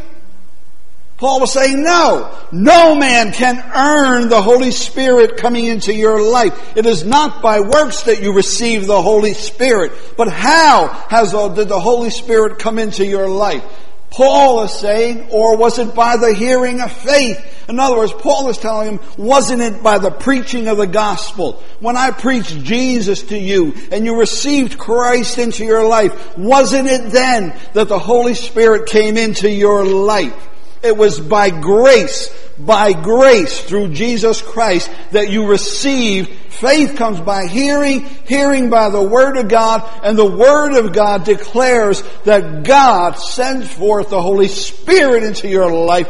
Paul 1.16 1.40
was 1.40 1.54
saying, 1.54 1.82
no, 1.82 2.38
no 2.52 2.96
man 2.96 3.32
can 3.32 3.56
earn 3.75 4.28
the 4.28 4.42
Holy 4.42 4.72
Spirit 4.72 5.38
coming 5.38 5.64
into 5.64 5.94
your 5.94 6.20
life. 6.20 6.76
It 6.76 6.84
is 6.84 7.06
not 7.06 7.40
by 7.40 7.60
works 7.60 8.02
that 8.02 8.20
you 8.20 8.34
receive 8.34 8.87
the 8.87 9.00
Holy 9.00 9.32
Spirit, 9.32 9.92
but 10.18 10.28
how 10.28 10.88
has 11.08 11.32
uh, 11.32 11.49
did 11.49 11.68
the 11.68 11.80
Holy 11.80 12.10
Spirit 12.10 12.58
come 12.58 12.78
into 12.78 13.06
your 13.06 13.30
life? 13.30 13.64
Paul 14.10 14.64
is 14.64 14.72
saying, 14.72 15.28
or 15.30 15.56
was 15.56 15.78
it 15.78 15.94
by 15.94 16.16
the 16.16 16.34
hearing 16.34 16.80
of 16.80 16.90
faith? 16.90 17.68
In 17.68 17.78
other 17.78 17.96
words, 17.96 18.12
Paul 18.12 18.48
is 18.48 18.58
telling 18.58 18.98
him, 18.98 19.00
wasn't 19.16 19.62
it 19.62 19.82
by 19.82 19.98
the 19.98 20.10
preaching 20.10 20.66
of 20.66 20.78
the 20.78 20.88
gospel? 20.88 21.62
When 21.78 21.96
I 21.96 22.10
preached 22.10 22.64
Jesus 22.64 23.22
to 23.24 23.38
you 23.38 23.74
and 23.92 24.04
you 24.04 24.18
received 24.18 24.76
Christ 24.76 25.38
into 25.38 25.64
your 25.64 25.86
life, 25.86 26.36
wasn't 26.36 26.88
it 26.88 27.12
then 27.12 27.56
that 27.74 27.88
the 27.88 28.00
Holy 28.00 28.34
Spirit 28.34 28.88
came 28.88 29.16
into 29.16 29.48
your 29.48 29.84
life? 29.84 30.50
It 30.82 30.96
was 30.96 31.20
by 31.20 31.50
grace, 31.50 32.30
by 32.58 32.92
grace 32.92 33.60
through 33.62 33.92
Jesus 33.92 34.40
Christ 34.40 34.90
that 35.10 35.30
you 35.30 35.46
received. 35.46 36.30
Faith 36.30 36.96
comes 36.96 37.20
by 37.20 37.46
hearing, 37.46 38.00
hearing 38.26 38.70
by 38.70 38.90
the 38.90 39.02
Word 39.02 39.37
of 39.37 39.49
God, 39.49 39.88
and 40.02 40.16
the 40.16 40.25
Word 40.25 40.75
of 40.75 40.92
God 40.92 41.25
declares 41.25 42.02
that 42.25 42.64
God 42.64 43.12
sends 43.12 43.70
forth 43.70 44.10
the 44.10 44.22
Holy 44.22 44.49
Spirit 44.49 45.22
into 45.22 45.49
your 45.49 45.70
life 45.70 46.08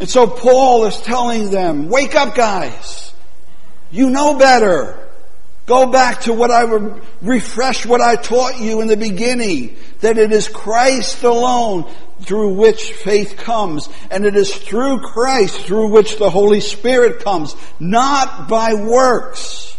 and 0.00 0.08
so 0.08 0.26
Paul 0.26 0.86
is 0.86 0.98
telling 1.02 1.50
them, 1.50 1.90
wake 1.90 2.14
up 2.14 2.34
guys. 2.34 3.12
You 3.90 4.08
know 4.08 4.38
better. 4.38 4.99
Go 5.70 5.86
back 5.86 6.22
to 6.22 6.32
what 6.32 6.50
I 6.50 6.64
would 6.64 7.00
refresh 7.22 7.86
what 7.86 8.00
I 8.00 8.16
taught 8.16 8.58
you 8.58 8.80
in 8.80 8.88
the 8.88 8.96
beginning, 8.96 9.76
that 10.00 10.18
it 10.18 10.32
is 10.32 10.48
Christ 10.48 11.22
alone 11.22 11.88
through 12.22 12.54
which 12.54 12.90
faith 12.90 13.36
comes, 13.36 13.88
and 14.10 14.24
it 14.24 14.34
is 14.34 14.52
through 14.52 14.98
Christ 14.98 15.60
through 15.60 15.92
which 15.92 16.16
the 16.16 16.28
Holy 16.28 16.58
Spirit 16.58 17.22
comes, 17.22 17.54
not 17.78 18.48
by 18.48 18.74
works. 18.74 19.78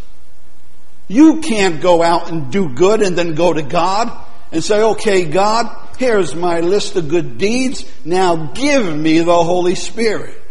You 1.09 1.41
can't 1.41 1.81
go 1.81 2.01
out 2.01 2.31
and 2.31 2.53
do 2.53 2.73
good 2.73 3.01
and 3.01 3.17
then 3.17 3.35
go 3.35 3.51
to 3.51 3.61
God 3.61 4.17
and 4.53 4.63
say, 4.63 4.81
okay, 4.81 5.25
God, 5.25 5.75
Here's 5.97 6.33
my 6.33 6.61
list 6.61 6.95
of 6.95 7.09
good 7.09 7.37
deeds. 7.37 7.83
Now 8.05 8.53
give 8.53 8.95
me 8.95 9.19
the 9.19 9.43
Holy 9.43 9.75
Spirit. 9.75 10.41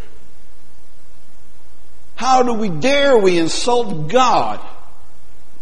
How 2.15 2.43
do 2.43 2.53
we 2.53 2.69
dare 2.69 3.17
we 3.17 3.39
insult 3.39 4.09
God 4.09 4.61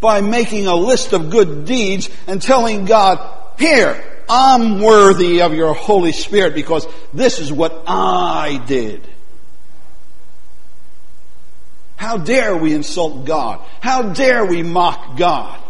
by 0.00 0.20
making 0.20 0.66
a 0.66 0.74
list 0.74 1.12
of 1.12 1.30
good 1.30 1.64
deeds 1.64 2.08
and 2.26 2.40
telling 2.40 2.84
God, 2.84 3.18
here, 3.58 4.04
I'm 4.28 4.80
worthy 4.80 5.40
of 5.42 5.54
your 5.54 5.74
Holy 5.74 6.12
Spirit 6.12 6.54
because 6.54 6.86
this 7.12 7.38
is 7.38 7.52
what 7.52 7.84
I 7.86 8.62
did. 8.66 9.06
How 11.96 12.16
dare 12.16 12.56
we 12.56 12.74
insult 12.74 13.24
God? 13.24 13.60
How 13.80 14.02
dare 14.02 14.44
we 14.44 14.62
mock 14.62 15.16
God? 15.16 15.60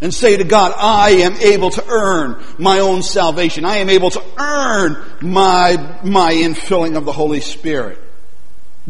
And 0.00 0.12
say 0.12 0.36
to 0.36 0.44
God, 0.44 0.74
I 0.76 1.10
am 1.22 1.34
able 1.34 1.70
to 1.70 1.84
earn 1.88 2.44
my 2.58 2.80
own 2.80 3.02
salvation. 3.02 3.64
I 3.64 3.78
am 3.78 3.88
able 3.88 4.10
to 4.10 4.22
earn 4.38 5.02
my, 5.22 5.98
my 6.04 6.34
infilling 6.34 6.96
of 6.96 7.04
the 7.04 7.12
Holy 7.12 7.40
Spirit. 7.40 7.98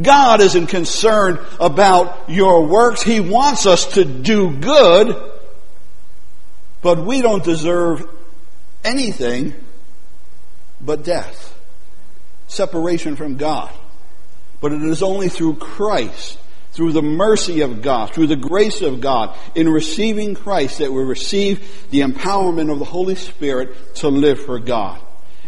God 0.00 0.40
isn't 0.40 0.66
concerned 0.66 1.38
about 1.60 2.28
your 2.28 2.66
works. 2.66 3.02
He 3.02 3.20
wants 3.20 3.66
us 3.66 3.94
to 3.94 4.04
do 4.04 4.56
good, 4.56 5.32
but 6.82 6.98
we 6.98 7.22
don't 7.22 7.44
deserve 7.44 8.04
anything 8.82 9.54
but 10.80 11.04
death, 11.04 11.56
separation 12.48 13.14
from 13.14 13.36
God. 13.36 13.72
But 14.60 14.72
it 14.72 14.82
is 14.82 15.02
only 15.02 15.28
through 15.28 15.56
Christ, 15.56 16.38
through 16.72 16.92
the 16.92 17.02
mercy 17.02 17.60
of 17.60 17.80
God, 17.80 18.12
through 18.12 18.26
the 18.26 18.36
grace 18.36 18.82
of 18.82 19.00
God, 19.00 19.36
in 19.54 19.68
receiving 19.68 20.34
Christ 20.34 20.78
that 20.78 20.92
we 20.92 21.04
receive 21.04 21.88
the 21.90 22.00
empowerment 22.00 22.72
of 22.72 22.80
the 22.80 22.84
Holy 22.84 23.14
Spirit 23.14 23.94
to 23.96 24.08
live 24.08 24.44
for 24.44 24.58
God. 24.58 25.00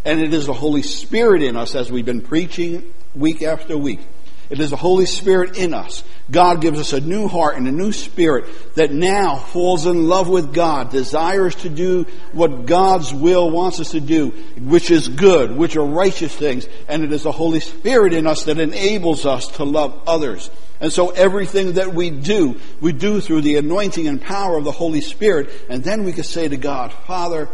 And 0.04 0.20
it 0.20 0.32
is 0.32 0.46
the 0.46 0.52
Holy 0.52 0.82
Spirit 0.82 1.42
in 1.42 1.56
us 1.56 1.74
as 1.74 1.90
we've 1.90 2.06
been 2.06 2.20
preaching 2.20 2.84
week 3.12 3.42
after 3.42 3.76
week 3.76 4.00
it 4.48 4.60
is 4.60 4.70
the 4.70 4.76
Holy 4.76 5.06
Spirit 5.06 5.56
in 5.58 5.74
us. 5.74 6.04
God 6.30 6.60
gives 6.60 6.78
us 6.78 6.92
a 6.92 7.00
new 7.00 7.28
heart 7.28 7.56
and 7.56 7.66
a 7.66 7.72
new 7.72 7.92
spirit 7.92 8.46
that 8.74 8.92
now 8.92 9.36
falls 9.36 9.86
in 9.86 10.08
love 10.08 10.28
with 10.28 10.54
God, 10.54 10.90
desires 10.90 11.54
to 11.56 11.68
do 11.68 12.06
what 12.32 12.66
God's 12.66 13.12
will 13.12 13.50
wants 13.50 13.80
us 13.80 13.92
to 13.92 14.00
do, 14.00 14.30
which 14.58 14.90
is 14.90 15.08
good, 15.08 15.56
which 15.56 15.76
are 15.76 15.84
righteous 15.84 16.34
things. 16.34 16.68
And 16.88 17.02
it 17.02 17.12
is 17.12 17.24
the 17.24 17.32
Holy 17.32 17.60
Spirit 17.60 18.12
in 18.12 18.26
us 18.26 18.44
that 18.44 18.58
enables 18.58 19.26
us 19.26 19.48
to 19.56 19.64
love 19.64 20.02
others. 20.06 20.50
And 20.80 20.92
so 20.92 21.10
everything 21.10 21.74
that 21.74 21.94
we 21.94 22.10
do, 22.10 22.60
we 22.80 22.92
do 22.92 23.20
through 23.20 23.40
the 23.42 23.56
anointing 23.56 24.06
and 24.06 24.20
power 24.20 24.56
of 24.58 24.64
the 24.64 24.72
Holy 24.72 25.00
Spirit. 25.00 25.50
And 25.68 25.82
then 25.82 26.04
we 26.04 26.12
can 26.12 26.24
say 26.24 26.48
to 26.48 26.56
God, 26.56 26.92
Father, 26.92 27.48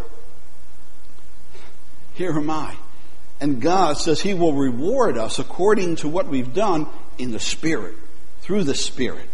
here 2.14 2.32
am 2.32 2.50
I. 2.50 2.76
And 3.42 3.60
God 3.60 3.98
says 3.98 4.20
He 4.20 4.34
will 4.34 4.52
reward 4.52 5.18
us 5.18 5.40
according 5.40 5.96
to 5.96 6.08
what 6.08 6.28
we've 6.28 6.54
done 6.54 6.86
in 7.18 7.32
the 7.32 7.40
Spirit, 7.40 7.96
through 8.40 8.62
the 8.62 8.74
Spirit. 8.74 9.28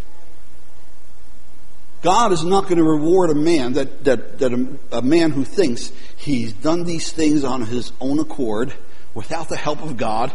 God 2.01 2.33
is 2.33 2.43
not 2.43 2.63
going 2.65 2.79
to 2.79 2.85
reward 2.85 3.29
a 3.29 3.35
man 3.35 3.75
that, 3.75 4.05
that, 4.05 4.39
that 4.39 4.55
a, 4.55 4.99
a 4.99 5.03
man 5.03 5.33
who 5.33 5.45
thinks 5.45 5.93
he's 6.17 6.55
done 6.55 6.85
these 6.85 7.13
things 7.13 7.45
on 7.45 7.67
his 7.67 7.93
own 8.01 8.19
accord 8.19 8.73
without 9.13 9.51
the 9.51 9.59
help 9.59 9.83
of 9.83 9.99
God. 9.99 10.33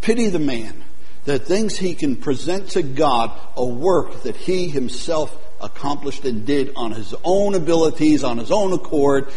Pity 0.00 0.28
the 0.28 0.38
man 0.38 0.84
that 1.24 1.46
thinks 1.46 1.76
he 1.76 1.96
can 1.96 2.14
present 2.14 2.68
to 2.70 2.82
God 2.82 3.32
a 3.56 3.66
work 3.66 4.22
that 4.22 4.36
he 4.36 4.68
himself 4.68 5.36
accomplished 5.60 6.24
and 6.24 6.46
did 6.46 6.74
on 6.76 6.92
his 6.92 7.12
own 7.24 7.56
abilities, 7.56 8.22
on 8.22 8.38
his 8.38 8.52
own 8.52 8.72
accord. 8.72 9.32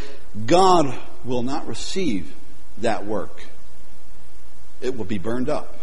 God 0.46 0.96
will 1.24 1.42
not 1.42 1.66
receive 1.66 2.32
that 2.80 3.06
work. 3.06 3.44
It 4.82 4.98
will 4.98 5.06
be 5.06 5.18
burned 5.18 5.50
up. 5.50 5.76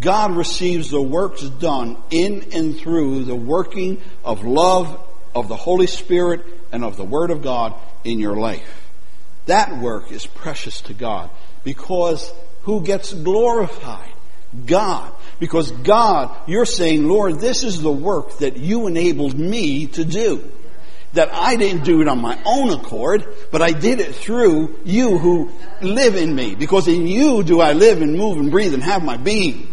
God 0.00 0.36
receives 0.36 0.90
the 0.90 1.02
works 1.02 1.42
done 1.42 1.96
in 2.10 2.46
and 2.52 2.76
through 2.76 3.24
the 3.24 3.36
working 3.36 4.00
of 4.24 4.44
love 4.44 5.00
of 5.34 5.48
the 5.48 5.56
Holy 5.56 5.86
Spirit 5.86 6.44
and 6.72 6.84
of 6.84 6.96
the 6.96 7.04
Word 7.04 7.30
of 7.30 7.42
God 7.42 7.74
in 8.04 8.18
your 8.18 8.36
life. 8.36 8.88
That 9.46 9.78
work 9.78 10.10
is 10.12 10.24
precious 10.24 10.80
to 10.82 10.94
God 10.94 11.30
because 11.64 12.32
who 12.62 12.82
gets 12.82 13.12
glorified? 13.12 14.12
God. 14.66 15.12
Because 15.40 15.72
God, 15.72 16.34
you're 16.46 16.66
saying, 16.66 17.08
Lord, 17.08 17.40
this 17.40 17.64
is 17.64 17.82
the 17.82 17.90
work 17.90 18.38
that 18.38 18.56
you 18.56 18.86
enabled 18.86 19.38
me 19.38 19.86
to 19.88 20.04
do 20.04 20.50
that 21.12 21.32
I 21.32 21.56
didn't 21.56 21.84
do 21.84 22.00
it 22.00 22.08
on 22.08 22.20
my 22.20 22.40
own 22.44 22.70
accord, 22.70 23.26
but 23.50 23.60
I 23.60 23.72
did 23.72 24.00
it 24.00 24.14
through 24.14 24.80
you 24.84 25.18
who 25.18 25.50
live 25.80 26.16
in 26.16 26.34
me. 26.34 26.54
Because 26.54 26.88
in 26.88 27.06
you 27.06 27.42
do 27.42 27.60
I 27.60 27.72
live 27.72 28.00
and 28.00 28.16
move 28.16 28.38
and 28.38 28.50
breathe 28.50 28.74
and 28.74 28.82
have 28.82 29.04
my 29.04 29.16
being. 29.16 29.72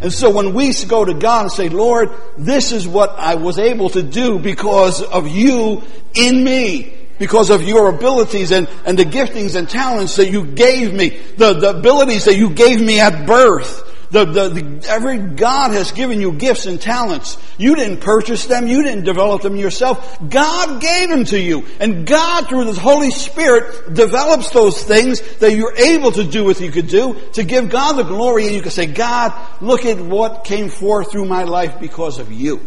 And 0.00 0.12
so 0.12 0.30
when 0.30 0.52
we 0.52 0.72
go 0.88 1.04
to 1.04 1.14
God 1.14 1.42
and 1.42 1.52
say, 1.52 1.68
Lord, 1.68 2.10
this 2.36 2.72
is 2.72 2.88
what 2.88 3.10
I 3.10 3.36
was 3.36 3.60
able 3.60 3.88
to 3.90 4.02
do 4.02 4.40
because 4.40 5.00
of 5.00 5.28
you 5.28 5.84
in 6.14 6.42
me, 6.42 6.92
because 7.20 7.50
of 7.50 7.62
your 7.62 7.88
abilities 7.88 8.50
and, 8.50 8.68
and 8.84 8.98
the 8.98 9.04
giftings 9.04 9.54
and 9.54 9.70
talents 9.70 10.16
that 10.16 10.28
you 10.28 10.44
gave 10.44 10.92
me, 10.92 11.10
the, 11.36 11.52
the 11.52 11.78
abilities 11.78 12.24
that 12.24 12.36
you 12.36 12.50
gave 12.50 12.80
me 12.80 12.98
at 12.98 13.28
birth, 13.28 13.91
the, 14.12 14.26
the, 14.26 14.48
the, 14.50 14.88
every 14.88 15.16
God 15.16 15.70
has 15.70 15.90
given 15.90 16.20
you 16.20 16.32
gifts 16.32 16.66
and 16.66 16.78
talents. 16.78 17.38
You 17.56 17.74
didn't 17.74 18.02
purchase 18.02 18.44
them. 18.44 18.68
You 18.68 18.82
didn't 18.82 19.04
develop 19.04 19.40
them 19.40 19.56
yourself. 19.56 20.18
God 20.28 20.82
gave 20.82 21.08
them 21.08 21.24
to 21.24 21.40
you. 21.40 21.64
And 21.80 22.06
God, 22.06 22.46
through 22.46 22.66
the 22.66 22.78
Holy 22.78 23.10
Spirit, 23.10 23.94
develops 23.94 24.50
those 24.50 24.82
things 24.82 25.22
that 25.38 25.54
you're 25.54 25.74
able 25.74 26.12
to 26.12 26.24
do 26.24 26.44
what 26.44 26.60
you 26.60 26.70
could 26.70 26.88
do 26.88 27.18
to 27.32 27.42
give 27.42 27.70
God 27.70 27.94
the 27.94 28.02
glory. 28.02 28.44
And 28.44 28.54
you 28.54 28.60
can 28.60 28.70
say, 28.70 28.84
God, 28.84 29.32
look 29.62 29.86
at 29.86 29.98
what 29.98 30.44
came 30.44 30.68
forth 30.68 31.10
through 31.10 31.24
my 31.24 31.44
life 31.44 31.80
because 31.80 32.18
of 32.18 32.30
you. 32.30 32.60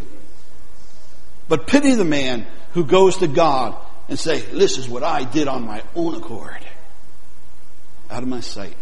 But 1.48 1.68
pity 1.68 1.94
the 1.94 2.06
man 2.06 2.48
who 2.74 2.84
goes 2.84 3.18
to 3.18 3.28
God 3.28 3.76
and 4.10 4.18
say, 4.18 4.40
this 4.40 4.80
is 4.80 4.90
what 4.90 5.04
I 5.04 5.24
did 5.24 5.48
on 5.48 5.64
my 5.64 5.84
own 5.96 6.16
accord. 6.16 6.66
Out 8.10 8.24
of 8.24 8.30
my 8.30 8.40
sight. 8.40 8.76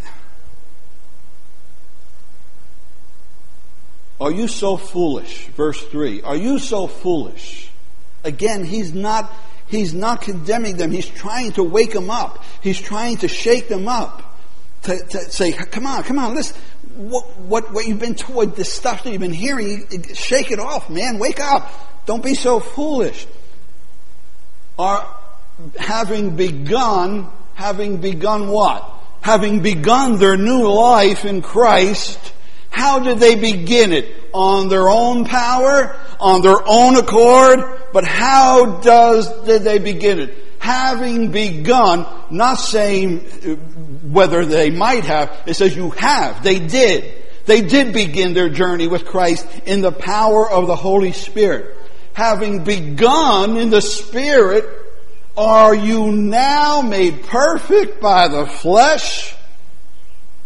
Are 4.23 4.31
you 4.31 4.47
so 4.47 4.77
foolish? 4.77 5.47
Verse 5.47 5.83
3. 5.88 6.21
Are 6.21 6.38
you 6.38 6.57
so 6.57 6.88
foolish? 6.88 7.69
Again, 8.23 8.63
he's 8.63 8.93
not, 8.93 9.29
he's 9.67 9.93
not 9.93 10.21
condemning 10.21 10.77
them. 10.77 10.91
He's 10.91 11.09
trying 11.09 11.51
to 11.53 11.63
wake 11.63 11.91
them 11.91 12.09
up. 12.09 12.41
He's 12.62 12.79
trying 12.79 13.17
to 13.17 13.27
shake 13.27 13.67
them 13.67 13.89
up. 13.89 14.38
To, 14.83 14.97
to 14.97 15.19
say, 15.29 15.51
come 15.51 15.86
on, 15.86 16.03
come 16.03 16.19
on, 16.19 16.36
listen. 16.36 16.55
What, 16.95 17.38
what, 17.38 17.73
what 17.73 17.86
you've 17.86 17.99
been 17.99 18.15
told, 18.15 18.55
this 18.55 18.71
stuff 18.71 19.03
that 19.03 19.12
you've 19.12 19.19
been 19.19 19.33
hearing, 19.33 19.88
shake 20.13 20.51
it 20.51 20.59
off, 20.59 20.89
man. 20.89 21.19
Wake 21.19 21.41
up. 21.41 21.69
Don't 22.05 22.23
be 22.23 22.33
so 22.33 22.62
foolish. 22.62 23.27
Are, 24.79 25.05
having 25.77 26.38
begun, 26.38 27.29
having 27.55 27.97
begun 27.97 28.47
what? 28.47 28.89
Having 29.19 29.63
begun 29.63 30.17
their 30.17 30.38
new 30.38 30.65
life 30.65 31.25
in 31.25 31.41
Christ, 31.41 32.31
how 32.73 32.97
did 32.97 33.19
they 33.19 33.36
begin 33.36 33.93
it? 33.93 34.12
On 34.33 34.67
their 34.67 34.89
own 34.89 35.25
power? 35.25 35.95
On 36.19 36.41
their 36.41 36.57
own 36.65 36.95
accord? 36.95 37.59
But 37.93 38.03
how 38.03 38.81
does, 38.81 39.29
did 39.43 39.62
they 39.62 39.77
begin 39.77 40.19
it? 40.19 40.36
Having 40.57 41.31
begun, 41.31 42.07
not 42.31 42.55
saying 42.55 43.19
whether 44.12 44.43
they 44.43 44.71
might 44.71 45.03
have, 45.03 45.43
it 45.45 45.53
says 45.53 45.75
you 45.75 45.91
have. 45.91 46.43
They 46.43 46.57
did. 46.57 47.23
They 47.45 47.62
did 47.62 47.93
begin 47.93 48.33
their 48.33 48.49
journey 48.49 48.88
with 48.88 49.05
Christ 49.05 49.47
in 49.67 49.81
the 49.81 49.91
power 49.91 50.49
of 50.49 50.65
the 50.65 50.75
Holy 50.75 51.12
Spirit. 51.12 51.77
Having 52.13 52.63
begun 52.63 53.55
in 53.55 53.69
the 53.69 53.81
Spirit, 53.81 54.65
are 55.38 55.75
you 55.75 56.12
now 56.12 56.81
made 56.81 57.21
perfect 57.23 58.01
by 58.01 58.29
the 58.29 58.47
flesh? 58.47 59.36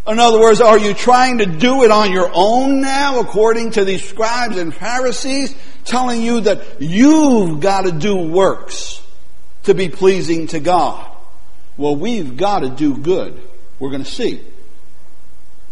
In 0.08 0.20
other 0.20 0.39
words, 0.39 0.62
are 0.62 0.78
you 0.78 0.93
trying 0.93 1.39
to 1.39 1.46
do 1.46 1.84
it 1.84 1.91
on 1.91 2.13
your 2.13 2.32
own 2.34 2.80
now, 2.80 3.20
according 3.20 3.72
to 3.72 3.84
these 3.84 4.08
scribes 4.08 4.58
and 4.58 4.74
Pharisees, 4.74 5.54
telling 5.84 6.22
you 6.22 6.41
that 6.41 6.82
you've 6.82 7.60
got 7.60 7.82
to 7.82 7.91
do 7.91 8.15
works 8.15 9.02
to 9.63 9.74
be 9.74 9.89
pleasing 9.89 10.48
to 10.48 10.62
God? 10.62 11.12
Well, 11.76 11.98
we've 11.98 12.38
got 12.38 12.60
to 12.60 12.70
do 12.70 12.98
good. 12.98 13.41
We're 13.80 13.89
going 13.89 14.04
to 14.04 14.10
see. 14.10 14.41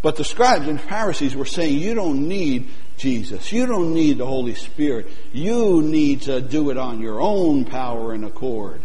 But 0.02 0.18
the 0.18 0.26
scribes 0.26 0.68
and 0.68 0.80
Pharisees 0.82 1.36
were 1.36 1.46
saying, 1.46 1.80
you 1.80 1.94
don't 1.94 2.28
need 2.28 2.68
Jesus. 2.98 3.52
You 3.52 3.66
don't 3.66 3.94
need 3.94 4.18
the 4.18 4.26
Holy 4.26 4.54
Spirit. 4.54 5.08
You 5.32 5.82
need 5.82 6.24
to 6.24 6.42
do 6.42 6.70
it 6.72 6.78
on 6.78 7.02
your 7.02 7.22
own 7.22 7.64
power 7.64 8.14
and 8.14 8.26
accord. 8.26 8.82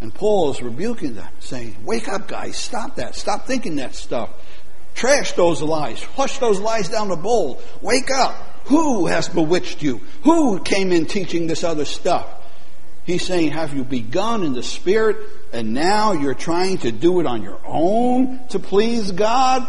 And 0.00 0.14
Paul 0.14 0.52
is 0.52 0.62
rebuking 0.62 1.14
them, 1.14 1.28
saying, 1.40 1.76
Wake 1.84 2.08
up, 2.08 2.28
guys. 2.28 2.56
Stop 2.56 2.96
that. 2.96 3.14
Stop 3.14 3.46
thinking 3.46 3.76
that 3.76 3.94
stuff. 3.94 4.30
Trash 4.94 5.32
those 5.32 5.62
lies. 5.62 6.00
Flush 6.00 6.38
those 6.38 6.60
lies 6.60 6.88
down 6.88 7.08
the 7.08 7.16
bowl. 7.16 7.60
Wake 7.80 8.10
up. 8.10 8.34
Who 8.66 9.06
has 9.06 9.28
bewitched 9.28 9.82
you? 9.82 10.00
Who 10.24 10.60
came 10.60 10.92
in 10.92 11.06
teaching 11.06 11.46
this 11.46 11.64
other 11.64 11.84
stuff? 11.84 12.26
He's 13.04 13.24
saying, 13.24 13.52
Have 13.52 13.74
you 13.74 13.84
begun 13.84 14.44
in 14.44 14.52
the 14.52 14.62
Spirit 14.62 15.16
and 15.52 15.72
now 15.72 16.12
you're 16.12 16.34
trying 16.34 16.78
to 16.78 16.92
do 16.92 17.20
it 17.20 17.26
on 17.26 17.42
your 17.42 17.58
own 17.64 18.46
to 18.48 18.58
please 18.58 19.12
God? 19.12 19.66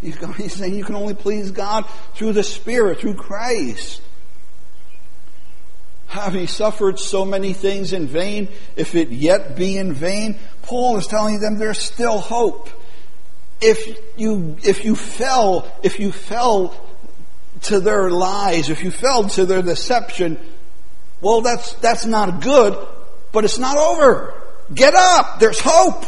He's 0.00 0.54
saying 0.54 0.74
you 0.74 0.84
can 0.84 0.94
only 0.94 1.14
please 1.14 1.50
God 1.50 1.84
through 2.14 2.32
the 2.32 2.42
Spirit, 2.42 3.00
through 3.00 3.14
Christ. 3.14 4.02
Have 6.24 6.34
ye 6.34 6.46
suffered 6.46 6.98
so 6.98 7.24
many 7.24 7.52
things 7.52 7.92
in 7.92 8.06
vain, 8.06 8.48
if 8.76 8.94
it 8.94 9.10
yet 9.10 9.56
be 9.56 9.76
in 9.76 9.92
vain? 9.92 10.38
Paul 10.62 10.96
is 10.96 11.06
telling 11.06 11.40
them 11.40 11.58
there's 11.58 11.78
still 11.78 12.18
hope. 12.18 12.68
If 13.60 13.98
you, 14.16 14.56
if 14.62 14.84
you 14.84 14.94
fell, 14.94 15.70
if 15.82 15.98
you 15.98 16.12
fell 16.12 16.74
to 17.62 17.80
their 17.80 18.10
lies, 18.10 18.70
if 18.70 18.84
you 18.84 18.90
fell 18.90 19.28
to 19.30 19.46
their 19.46 19.62
deception, 19.62 20.38
well, 21.20 21.40
that's, 21.40 21.72
that's 21.74 22.06
not 22.06 22.40
good, 22.42 22.76
but 23.32 23.44
it's 23.44 23.58
not 23.58 23.76
over. 23.76 24.34
Get 24.72 24.94
up. 24.94 25.40
There's 25.40 25.60
hope. 25.60 26.04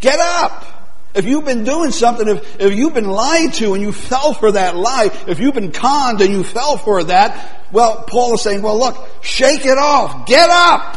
Get 0.00 0.18
up. 0.18 0.77
If 1.18 1.24
you've 1.24 1.44
been 1.44 1.64
doing 1.64 1.90
something, 1.90 2.28
if, 2.28 2.60
if 2.60 2.74
you've 2.74 2.94
been 2.94 3.08
lied 3.08 3.52
to 3.54 3.74
and 3.74 3.82
you 3.82 3.90
fell 3.90 4.34
for 4.34 4.52
that 4.52 4.76
lie, 4.76 5.10
if 5.26 5.40
you've 5.40 5.54
been 5.54 5.72
conned 5.72 6.20
and 6.20 6.32
you 6.32 6.44
fell 6.44 6.76
for 6.76 7.02
that, 7.02 7.66
well, 7.72 8.04
Paul 8.06 8.34
is 8.34 8.42
saying, 8.42 8.62
well, 8.62 8.78
look, 8.78 9.04
shake 9.20 9.66
it 9.66 9.76
off. 9.76 10.28
Get 10.28 10.48
up. 10.48 10.96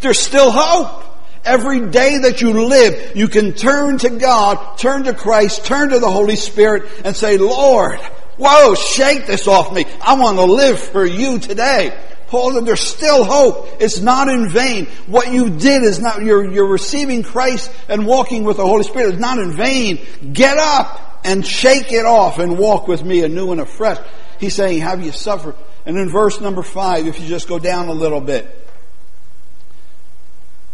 There's 0.00 0.18
still 0.18 0.50
hope. 0.50 1.04
Every 1.44 1.90
day 1.90 2.18
that 2.18 2.40
you 2.40 2.66
live, 2.66 3.16
you 3.16 3.28
can 3.28 3.52
turn 3.52 3.98
to 3.98 4.10
God, 4.10 4.78
turn 4.78 5.04
to 5.04 5.14
Christ, 5.14 5.64
turn 5.64 5.90
to 5.90 6.00
the 6.00 6.10
Holy 6.10 6.34
Spirit 6.34 6.90
and 7.04 7.14
say, 7.14 7.38
Lord, 7.38 8.00
whoa, 8.38 8.74
shake 8.74 9.26
this 9.26 9.46
off 9.46 9.72
me. 9.72 9.84
I 10.00 10.14
want 10.14 10.38
to 10.38 10.44
live 10.44 10.78
for 10.80 11.04
you 11.04 11.38
today. 11.38 11.96
Paul 12.28 12.54
said 12.54 12.64
there's 12.64 12.80
still 12.80 13.24
hope. 13.24 13.68
It's 13.78 14.00
not 14.00 14.28
in 14.28 14.48
vain. 14.48 14.86
What 15.06 15.30
you 15.30 15.50
did 15.50 15.82
is 15.82 16.00
not, 16.00 16.22
you're, 16.22 16.50
you're 16.50 16.66
receiving 16.66 17.22
Christ 17.22 17.70
and 17.88 18.06
walking 18.06 18.44
with 18.44 18.56
the 18.56 18.66
Holy 18.66 18.84
Spirit 18.84 19.14
is 19.14 19.20
not 19.20 19.38
in 19.38 19.54
vain. 19.54 19.98
Get 20.32 20.56
up 20.56 21.20
and 21.24 21.46
shake 21.46 21.92
it 21.92 22.06
off 22.06 22.38
and 22.38 22.58
walk 22.58 22.88
with 22.88 23.04
me 23.04 23.22
anew 23.22 23.52
and 23.52 23.60
afresh. 23.60 23.98
He's 24.40 24.54
saying, 24.54 24.80
have 24.80 25.04
you 25.04 25.12
suffered? 25.12 25.54
And 25.84 25.98
in 25.98 26.08
verse 26.08 26.40
number 26.40 26.62
five, 26.62 27.06
if 27.06 27.20
you 27.20 27.26
just 27.26 27.48
go 27.48 27.58
down 27.58 27.88
a 27.88 27.92
little 27.92 28.20
bit, 28.20 28.48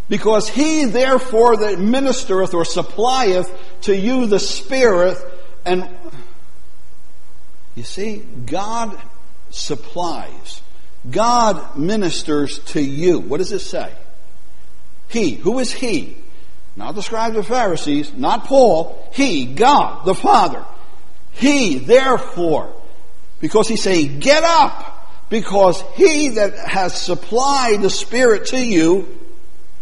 because 0.08 0.48
he 0.48 0.84
therefore 0.84 1.56
that 1.56 1.78
ministereth 1.78 2.54
or 2.54 2.64
supplieth 2.64 3.50
to 3.82 3.96
you 3.96 4.26
the 4.26 4.38
Spirit 4.38 5.18
and 5.66 5.88
you 7.78 7.84
see, 7.84 8.18
God 8.18 9.00
supplies. 9.50 10.60
God 11.08 11.78
ministers 11.78 12.58
to 12.70 12.82
you. 12.82 13.20
What 13.20 13.38
does 13.38 13.52
it 13.52 13.60
say? 13.60 13.92
He. 15.08 15.34
Who 15.34 15.60
is 15.60 15.72
He? 15.72 16.16
Not 16.76 16.94
the 16.94 17.02
scribes 17.02 17.36
and 17.36 17.46
Pharisees, 17.46 18.12
not 18.12 18.44
Paul. 18.44 19.08
He, 19.12 19.46
God, 19.46 20.04
the 20.04 20.14
Father. 20.14 20.64
He, 21.32 21.78
therefore, 21.78 22.74
because 23.40 23.68
He's 23.68 23.82
saying, 23.82 24.18
get 24.20 24.42
up, 24.42 25.28
because 25.30 25.82
He 25.94 26.30
that 26.30 26.56
has 26.58 27.00
supplied 27.00 27.80
the 27.80 27.90
Spirit 27.90 28.46
to 28.46 28.64
you, 28.64 29.06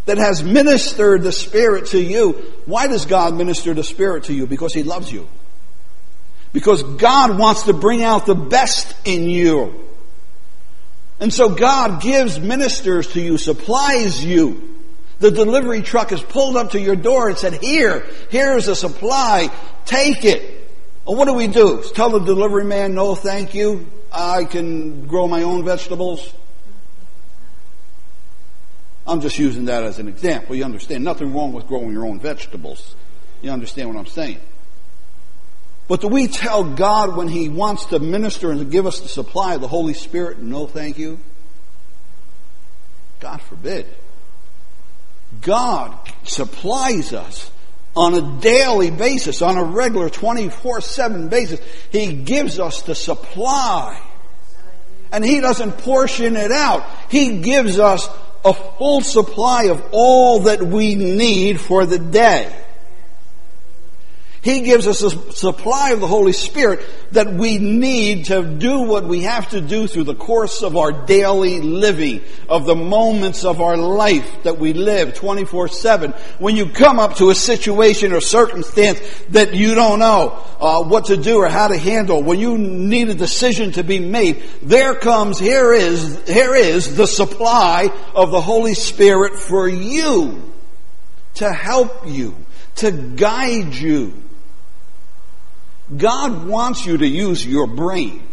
that 0.04 0.18
has 0.18 0.42
ministered 0.42 1.22
the 1.22 1.32
Spirit 1.32 1.86
to 1.86 2.00
you, 2.00 2.32
why 2.66 2.86
does 2.86 3.06
God 3.06 3.34
minister 3.34 3.74
the 3.74 3.84
Spirit 3.84 4.24
to 4.24 4.34
you? 4.34 4.46
Because 4.46 4.72
He 4.72 4.82
loves 4.82 5.10
you. 5.10 5.28
Because 6.56 6.82
God 6.82 7.38
wants 7.38 7.64
to 7.64 7.74
bring 7.74 8.02
out 8.02 8.24
the 8.24 8.34
best 8.34 8.96
in 9.04 9.28
you. 9.28 9.74
And 11.20 11.30
so 11.30 11.50
God 11.50 12.00
gives 12.00 12.40
ministers 12.40 13.08
to 13.08 13.20
you, 13.20 13.36
supplies 13.36 14.24
you. 14.24 14.74
The 15.18 15.30
delivery 15.30 15.82
truck 15.82 16.12
is 16.12 16.22
pulled 16.22 16.56
up 16.56 16.70
to 16.70 16.80
your 16.80 16.96
door 16.96 17.28
and 17.28 17.36
said, 17.36 17.62
here, 17.62 18.06
here's 18.30 18.68
a 18.68 18.74
supply, 18.74 19.50
take 19.84 20.24
it. 20.24 20.66
Well, 21.04 21.16
what 21.16 21.26
do 21.26 21.34
we 21.34 21.46
do? 21.46 21.84
Tell 21.94 22.08
the 22.08 22.20
delivery 22.20 22.64
man, 22.64 22.94
no 22.94 23.14
thank 23.14 23.54
you, 23.54 23.86
I 24.10 24.44
can 24.44 25.06
grow 25.06 25.28
my 25.28 25.42
own 25.42 25.62
vegetables. 25.62 26.32
I'm 29.06 29.20
just 29.20 29.38
using 29.38 29.66
that 29.66 29.82
as 29.82 29.98
an 29.98 30.08
example. 30.08 30.56
You 30.56 30.64
understand? 30.64 31.04
Nothing 31.04 31.34
wrong 31.34 31.52
with 31.52 31.66
growing 31.66 31.92
your 31.92 32.06
own 32.06 32.18
vegetables. 32.18 32.94
You 33.42 33.50
understand 33.50 33.90
what 33.90 33.98
I'm 33.98 34.06
saying? 34.06 34.40
But 35.88 36.00
do 36.00 36.08
we 36.08 36.26
tell 36.26 36.64
God 36.64 37.16
when 37.16 37.28
He 37.28 37.48
wants 37.48 37.86
to 37.86 37.98
minister 37.98 38.50
and 38.50 38.70
give 38.70 38.86
us 38.86 39.00
the 39.00 39.08
supply 39.08 39.54
of 39.54 39.60
the 39.60 39.68
Holy 39.68 39.94
Spirit, 39.94 40.40
no 40.40 40.66
thank 40.66 40.98
you? 40.98 41.18
God 43.20 43.40
forbid. 43.42 43.86
God 45.42 45.96
supplies 46.24 47.12
us 47.12 47.50
on 47.94 48.14
a 48.14 48.40
daily 48.40 48.90
basis, 48.90 49.42
on 49.42 49.56
a 49.56 49.64
regular 49.64 50.10
24-7 50.10 51.30
basis. 51.30 51.60
He 51.90 52.12
gives 52.12 52.58
us 52.58 52.82
the 52.82 52.94
supply. 52.94 54.02
And 55.12 55.24
He 55.24 55.40
doesn't 55.40 55.78
portion 55.78 56.36
it 56.36 56.50
out. 56.50 56.84
He 57.10 57.40
gives 57.40 57.78
us 57.78 58.08
a 58.44 58.52
full 58.52 59.00
supply 59.00 59.64
of 59.64 59.82
all 59.92 60.40
that 60.40 60.62
we 60.62 60.94
need 60.94 61.60
for 61.60 61.86
the 61.86 61.98
day. 61.98 62.54
He 64.46 64.60
gives 64.60 64.86
us 64.86 65.02
a 65.02 65.32
supply 65.32 65.90
of 65.90 65.98
the 65.98 66.06
Holy 66.06 66.32
Spirit 66.32 66.78
that 67.10 67.34
we 67.34 67.58
need 67.58 68.26
to 68.26 68.44
do 68.44 68.82
what 68.82 69.02
we 69.02 69.22
have 69.22 69.48
to 69.48 69.60
do 69.60 69.88
through 69.88 70.04
the 70.04 70.14
course 70.14 70.62
of 70.62 70.76
our 70.76 70.92
daily 71.04 71.60
living, 71.60 72.22
of 72.48 72.64
the 72.64 72.76
moments 72.76 73.44
of 73.44 73.60
our 73.60 73.76
life 73.76 74.44
that 74.44 74.60
we 74.60 74.72
live 74.72 75.14
24-7. 75.14 76.14
When 76.38 76.54
you 76.54 76.66
come 76.66 77.00
up 77.00 77.16
to 77.16 77.30
a 77.30 77.34
situation 77.34 78.12
or 78.12 78.20
circumstance 78.20 79.00
that 79.30 79.52
you 79.52 79.74
don't 79.74 79.98
know 79.98 80.40
uh, 80.60 80.84
what 80.84 81.06
to 81.06 81.16
do 81.16 81.38
or 81.38 81.48
how 81.48 81.66
to 81.66 81.76
handle, 81.76 82.22
when 82.22 82.38
you 82.38 82.56
need 82.56 83.08
a 83.08 83.16
decision 83.16 83.72
to 83.72 83.82
be 83.82 83.98
made, 83.98 84.44
there 84.62 84.94
comes, 84.94 85.40
here 85.40 85.72
is, 85.72 86.22
here 86.28 86.54
is 86.54 86.94
the 86.94 87.08
supply 87.08 87.90
of 88.14 88.30
the 88.30 88.40
Holy 88.40 88.74
Spirit 88.74 89.40
for 89.40 89.66
you 89.66 90.40
to 91.34 91.52
help 91.52 92.06
you, 92.06 92.36
to 92.76 92.92
guide 92.92 93.74
you 93.74 94.22
God 95.94 96.46
wants 96.46 96.86
you 96.86 96.98
to 96.98 97.06
use 97.06 97.46
your 97.46 97.66
brain. 97.66 98.26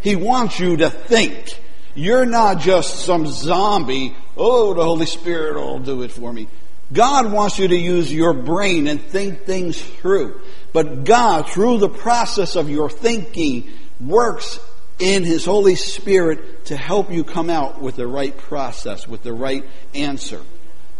He 0.00 0.16
wants 0.16 0.58
you 0.60 0.78
to 0.78 0.90
think. 0.90 1.60
You're 1.94 2.26
not 2.26 2.60
just 2.60 3.04
some 3.04 3.26
zombie, 3.26 4.16
oh, 4.36 4.74
the 4.74 4.82
Holy 4.82 5.06
Spirit 5.06 5.56
will 5.56 5.78
do 5.78 6.02
it 6.02 6.10
for 6.10 6.32
me. 6.32 6.48
God 6.92 7.32
wants 7.32 7.58
you 7.58 7.68
to 7.68 7.76
use 7.76 8.12
your 8.12 8.32
brain 8.32 8.86
and 8.86 9.00
think 9.00 9.44
things 9.44 9.80
through. 9.80 10.40
But 10.72 11.04
God, 11.04 11.48
through 11.48 11.78
the 11.78 11.88
process 11.88 12.56
of 12.56 12.68
your 12.68 12.90
thinking, 12.90 13.70
works 14.00 14.58
in 14.98 15.24
His 15.24 15.44
Holy 15.44 15.76
Spirit 15.76 16.66
to 16.66 16.76
help 16.76 17.10
you 17.10 17.24
come 17.24 17.48
out 17.48 17.80
with 17.80 17.96
the 17.96 18.06
right 18.06 18.36
process, 18.36 19.08
with 19.08 19.22
the 19.22 19.32
right 19.32 19.64
answer. 19.94 20.40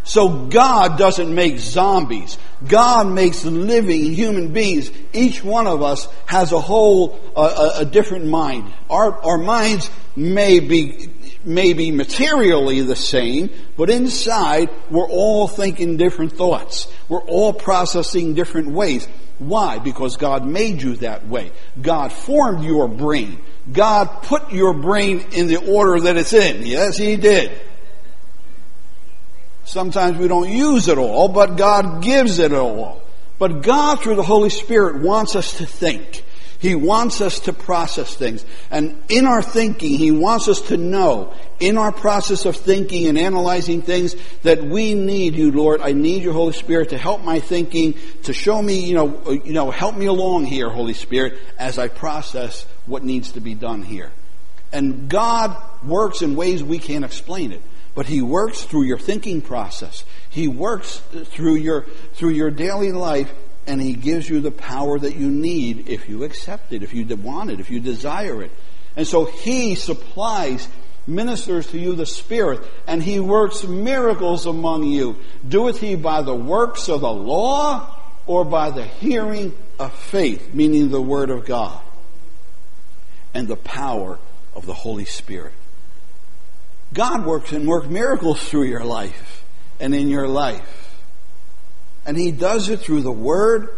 So 0.04 0.46
God 0.46 0.98
doesn't 0.98 1.34
make 1.34 1.58
zombies. 1.58 2.36
God 2.68 3.06
makes 3.08 3.44
living 3.44 4.12
human 4.12 4.52
beings. 4.52 4.90
Each 5.14 5.42
one 5.42 5.66
of 5.66 5.82
us 5.82 6.06
has 6.26 6.52
a 6.52 6.60
whole, 6.60 7.18
uh, 7.34 7.72
a, 7.78 7.80
a 7.80 7.84
different 7.86 8.26
mind. 8.26 8.70
Our, 8.90 9.12
our 9.24 9.38
minds 9.38 9.90
may 10.14 10.60
be, 10.60 11.10
may 11.42 11.72
be 11.72 11.90
materially 11.90 12.82
the 12.82 12.96
same, 12.96 13.48
but 13.78 13.88
inside 13.88 14.68
we're 14.90 15.08
all 15.08 15.48
thinking 15.48 15.96
different 15.96 16.32
thoughts. 16.32 16.86
We're 17.08 17.22
all 17.22 17.54
processing 17.54 18.34
different 18.34 18.68
ways. 18.68 19.08
Why? 19.38 19.78
Because 19.78 20.16
God 20.16 20.46
made 20.46 20.82
you 20.82 20.96
that 20.96 21.26
way. 21.26 21.50
God 21.80 22.12
formed 22.12 22.62
your 22.62 22.88
brain. 22.88 23.40
God 23.72 24.22
put 24.22 24.52
your 24.52 24.74
brain 24.74 25.24
in 25.32 25.46
the 25.46 25.72
order 25.72 26.00
that 26.02 26.18
it's 26.18 26.34
in. 26.34 26.66
Yes, 26.66 26.98
He 26.98 27.16
did. 27.16 27.58
Sometimes 29.64 30.18
we 30.18 30.28
don't 30.28 30.48
use 30.48 30.88
it 30.88 30.98
all, 30.98 31.28
but 31.28 31.56
God 31.56 32.02
gives 32.02 32.38
it 32.38 32.52
all. 32.52 33.02
But 33.38 33.62
God, 33.62 34.00
through 34.00 34.16
the 34.16 34.22
Holy 34.22 34.50
Spirit, 34.50 35.02
wants 35.02 35.34
us 35.34 35.58
to 35.58 35.66
think. 35.66 36.24
He 36.58 36.74
wants 36.74 37.20
us 37.20 37.40
to 37.40 37.52
process 37.52 38.14
things. 38.14 38.44
And 38.70 39.02
in 39.10 39.26
our 39.26 39.42
thinking, 39.42 39.98
He 39.98 40.10
wants 40.10 40.48
us 40.48 40.62
to 40.62 40.76
know, 40.76 41.34
in 41.60 41.76
our 41.76 41.92
process 41.92 42.46
of 42.46 42.56
thinking 42.56 43.06
and 43.06 43.18
analyzing 43.18 43.82
things, 43.82 44.16
that 44.44 44.64
we 44.64 44.94
need 44.94 45.34
you, 45.34 45.50
Lord. 45.50 45.82
I 45.82 45.92
need 45.92 46.22
your 46.22 46.32
Holy 46.32 46.54
Spirit 46.54 46.90
to 46.90 46.98
help 46.98 47.22
my 47.22 47.40
thinking, 47.40 47.98
to 48.22 48.32
show 48.32 48.62
me, 48.62 48.80
you 48.80 48.94
know, 48.94 49.20
uh, 49.26 49.32
you 49.32 49.52
know, 49.52 49.70
help 49.70 49.96
me 49.96 50.06
along 50.06 50.46
here, 50.46 50.70
Holy 50.70 50.94
Spirit, 50.94 51.38
as 51.58 51.78
I 51.78 51.88
process 51.88 52.64
what 52.86 53.04
needs 53.04 53.32
to 53.32 53.40
be 53.40 53.54
done 53.54 53.82
here. 53.82 54.10
And 54.72 55.08
God 55.08 55.56
works 55.84 56.22
in 56.22 56.34
ways 56.34 56.62
we 56.62 56.78
can't 56.78 57.04
explain 57.04 57.52
it 57.52 57.60
but 57.94 58.06
he 58.06 58.22
works 58.22 58.64
through 58.64 58.82
your 58.82 58.98
thinking 58.98 59.40
process. 59.40 60.04
He 60.28 60.48
works 60.48 60.98
through 61.26 61.56
your, 61.56 61.82
through 62.14 62.30
your 62.30 62.50
daily 62.50 62.92
life 62.92 63.32
and 63.66 63.80
he 63.80 63.94
gives 63.94 64.28
you 64.28 64.40
the 64.40 64.50
power 64.50 64.98
that 64.98 65.16
you 65.16 65.30
need 65.30 65.88
if 65.88 66.08
you 66.08 66.24
accept 66.24 66.72
it, 66.72 66.82
if 66.82 66.92
you 66.92 67.04
want 67.16 67.50
it, 67.50 67.60
if 67.60 67.70
you 67.70 67.80
desire 67.80 68.42
it. 68.42 68.50
And 68.96 69.06
so 69.06 69.24
he 69.24 69.74
supplies, 69.74 70.68
ministers 71.06 71.68
to 71.68 71.78
you 71.78 71.94
the 71.94 72.06
Spirit, 72.06 72.60
and 72.86 73.02
he 73.02 73.20
works 73.20 73.64
miracles 73.64 74.46
among 74.46 74.84
you. 74.84 75.16
Doeth 75.46 75.78
he 75.78 75.96
by 75.96 76.22
the 76.22 76.34
works 76.34 76.88
of 76.88 77.00
the 77.00 77.12
law 77.12 77.98
or 78.26 78.44
by 78.44 78.70
the 78.70 78.84
hearing 78.84 79.54
of 79.78 79.92
faith, 79.92 80.54
meaning 80.54 80.90
the 80.90 81.02
Word 81.02 81.30
of 81.30 81.44
God, 81.46 81.80
and 83.32 83.48
the 83.48 83.56
power 83.56 84.18
of 84.54 84.66
the 84.66 84.74
Holy 84.74 85.04
Spirit. 85.04 85.52
God 86.94 87.26
works 87.26 87.52
and 87.52 87.66
works 87.66 87.88
miracles 87.88 88.48
through 88.48 88.64
your 88.64 88.84
life 88.84 89.44
and 89.80 89.94
in 89.94 90.08
your 90.08 90.28
life. 90.28 91.02
And 92.06 92.16
He 92.16 92.30
does 92.30 92.68
it 92.68 92.80
through 92.80 93.02
the 93.02 93.12
Word 93.12 93.68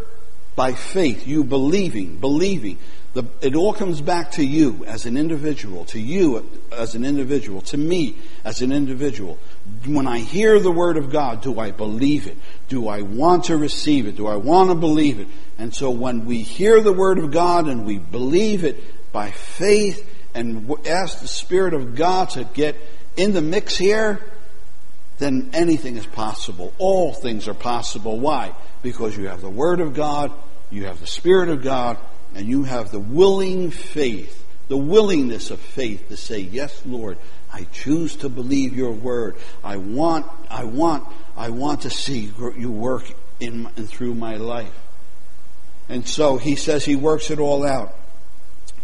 by 0.55 0.73
faith, 0.73 1.27
you 1.27 1.45
believing, 1.45 2.19
believing. 2.19 2.79
The, 3.15 3.25
it 3.41 3.55
all 3.55 3.73
comes 3.73 4.03
back 4.03 4.33
to 4.33 4.45
you 4.45 4.85
as 4.85 5.07
an 5.07 5.17
individual, 5.17 5.87
to 5.87 5.99
you 5.99 6.47
as 6.71 6.95
an 6.95 7.05
individual, 7.05 7.63
to 7.63 7.79
me 7.79 8.17
as 8.45 8.61
an 8.61 8.73
individual. 8.73 9.39
When 9.87 10.07
I 10.07 10.19
hear 10.19 10.61
the 10.61 10.71
Word 10.71 10.99
of 10.99 11.11
God, 11.11 11.41
do 11.41 11.59
I 11.59 11.71
believe 11.71 12.27
it? 12.27 12.37
Do 12.69 12.89
I 12.89 13.01
want 13.03 13.45
to 13.45 13.57
receive 13.57 14.07
it? 14.07 14.17
Do 14.17 14.27
I 14.27 14.37
want 14.37 14.69
to 14.69 14.75
believe 14.75 15.19
it? 15.19 15.29
And 15.59 15.75
so 15.75 15.91
when 15.91 16.27
we 16.27 16.43
hear 16.43 16.83
the 16.83 16.93
Word 16.93 17.19
of 17.19 17.31
God 17.31 17.69
and 17.69 17.87
we 17.87 17.99
believe 17.99 18.65
it 18.65 19.13
by 19.13 19.31
faith 19.31 20.07
and 20.35 20.71
ask 20.87 21.21
the 21.21 21.29
Spirit 21.29 21.73
of 21.73 21.95
God 21.95 22.31
to 22.31 22.45
get 22.45 22.77
in 23.17 23.33
the 23.33 23.43
mix 23.43 23.77
here, 23.77 24.21
then 25.19 25.51
anything 25.53 25.97
is 25.97 26.07
possible. 26.07 26.73
All 26.79 27.13
things 27.13 27.49
are 27.49 27.55
possible. 27.55 28.19
Why? 28.19 28.53
Because 28.83 29.17
you 29.17 29.29
have 29.29 29.41
the 29.41 29.49
Word 29.49 29.81
of 29.81 29.95
God, 29.95 30.33
you 30.71 30.87
have 30.87 31.01
the 31.01 31.07
Spirit 31.07 31.49
of 31.49 31.63
God, 31.63 31.99
and 32.35 32.47
you 32.47 32.65
have 32.65 32.91
the 32.91 33.01
willing 33.01 33.71
faith, 33.71 34.45
the 34.69 34.77
willingness 34.77 35.51
of 35.51 35.61
faith 35.61 36.09
to 36.09 36.17
say, 36.17 36.41
Yes, 36.41 36.83
Lord, 36.85 37.17
I 37.53 37.65
choose 37.73 38.17
to 38.17 38.29
believe 38.29 38.77
your 38.77 38.93
word. 38.93 39.37
I 39.65 39.79
want, 39.79 40.27
I 40.51 40.65
want, 40.65 41.07
I 41.37 41.51
want 41.51 41.83
to 41.83 41.91
see 41.91 42.31
you 42.59 42.71
work 42.71 43.11
in 43.41 43.69
and 43.77 43.89
through 43.89 44.15
my 44.15 44.37
life. 44.37 44.75
And 45.89 46.07
so 46.07 46.37
he 46.37 46.57
says 46.57 46.85
he 46.85 46.97
works 46.97 47.31
it 47.31 47.39
all 47.39 47.67
out. 47.67 47.95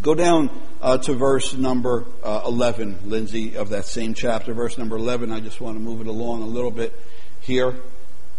Go 0.03 0.15
down 0.15 0.51
uh, 0.81 0.99
to 0.99 1.15
verse 1.15 1.55
number 1.55 2.05
uh, 2.25 2.43
11, 2.47 2.99
Lindsay, 3.05 3.57
of 3.57 3.71
that 3.71 3.87
same 3.87 4.15
chapter, 4.15 4.53
verse 4.53 4.77
number 4.77 4.97
11. 4.97 5.33
I 5.33 5.41
just 5.41 5.61
want 5.61 5.77
to 5.77 5.81
move 5.81 6.01
it 6.01 6.09
along 6.09 6.43
a 6.43 6.47
little 6.47 6.73
bit 6.73 6.93
here. 7.41 7.77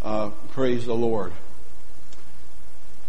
Uh, 0.01 0.31
praise 0.51 0.85
the 0.85 0.93
Lord. 0.93 1.31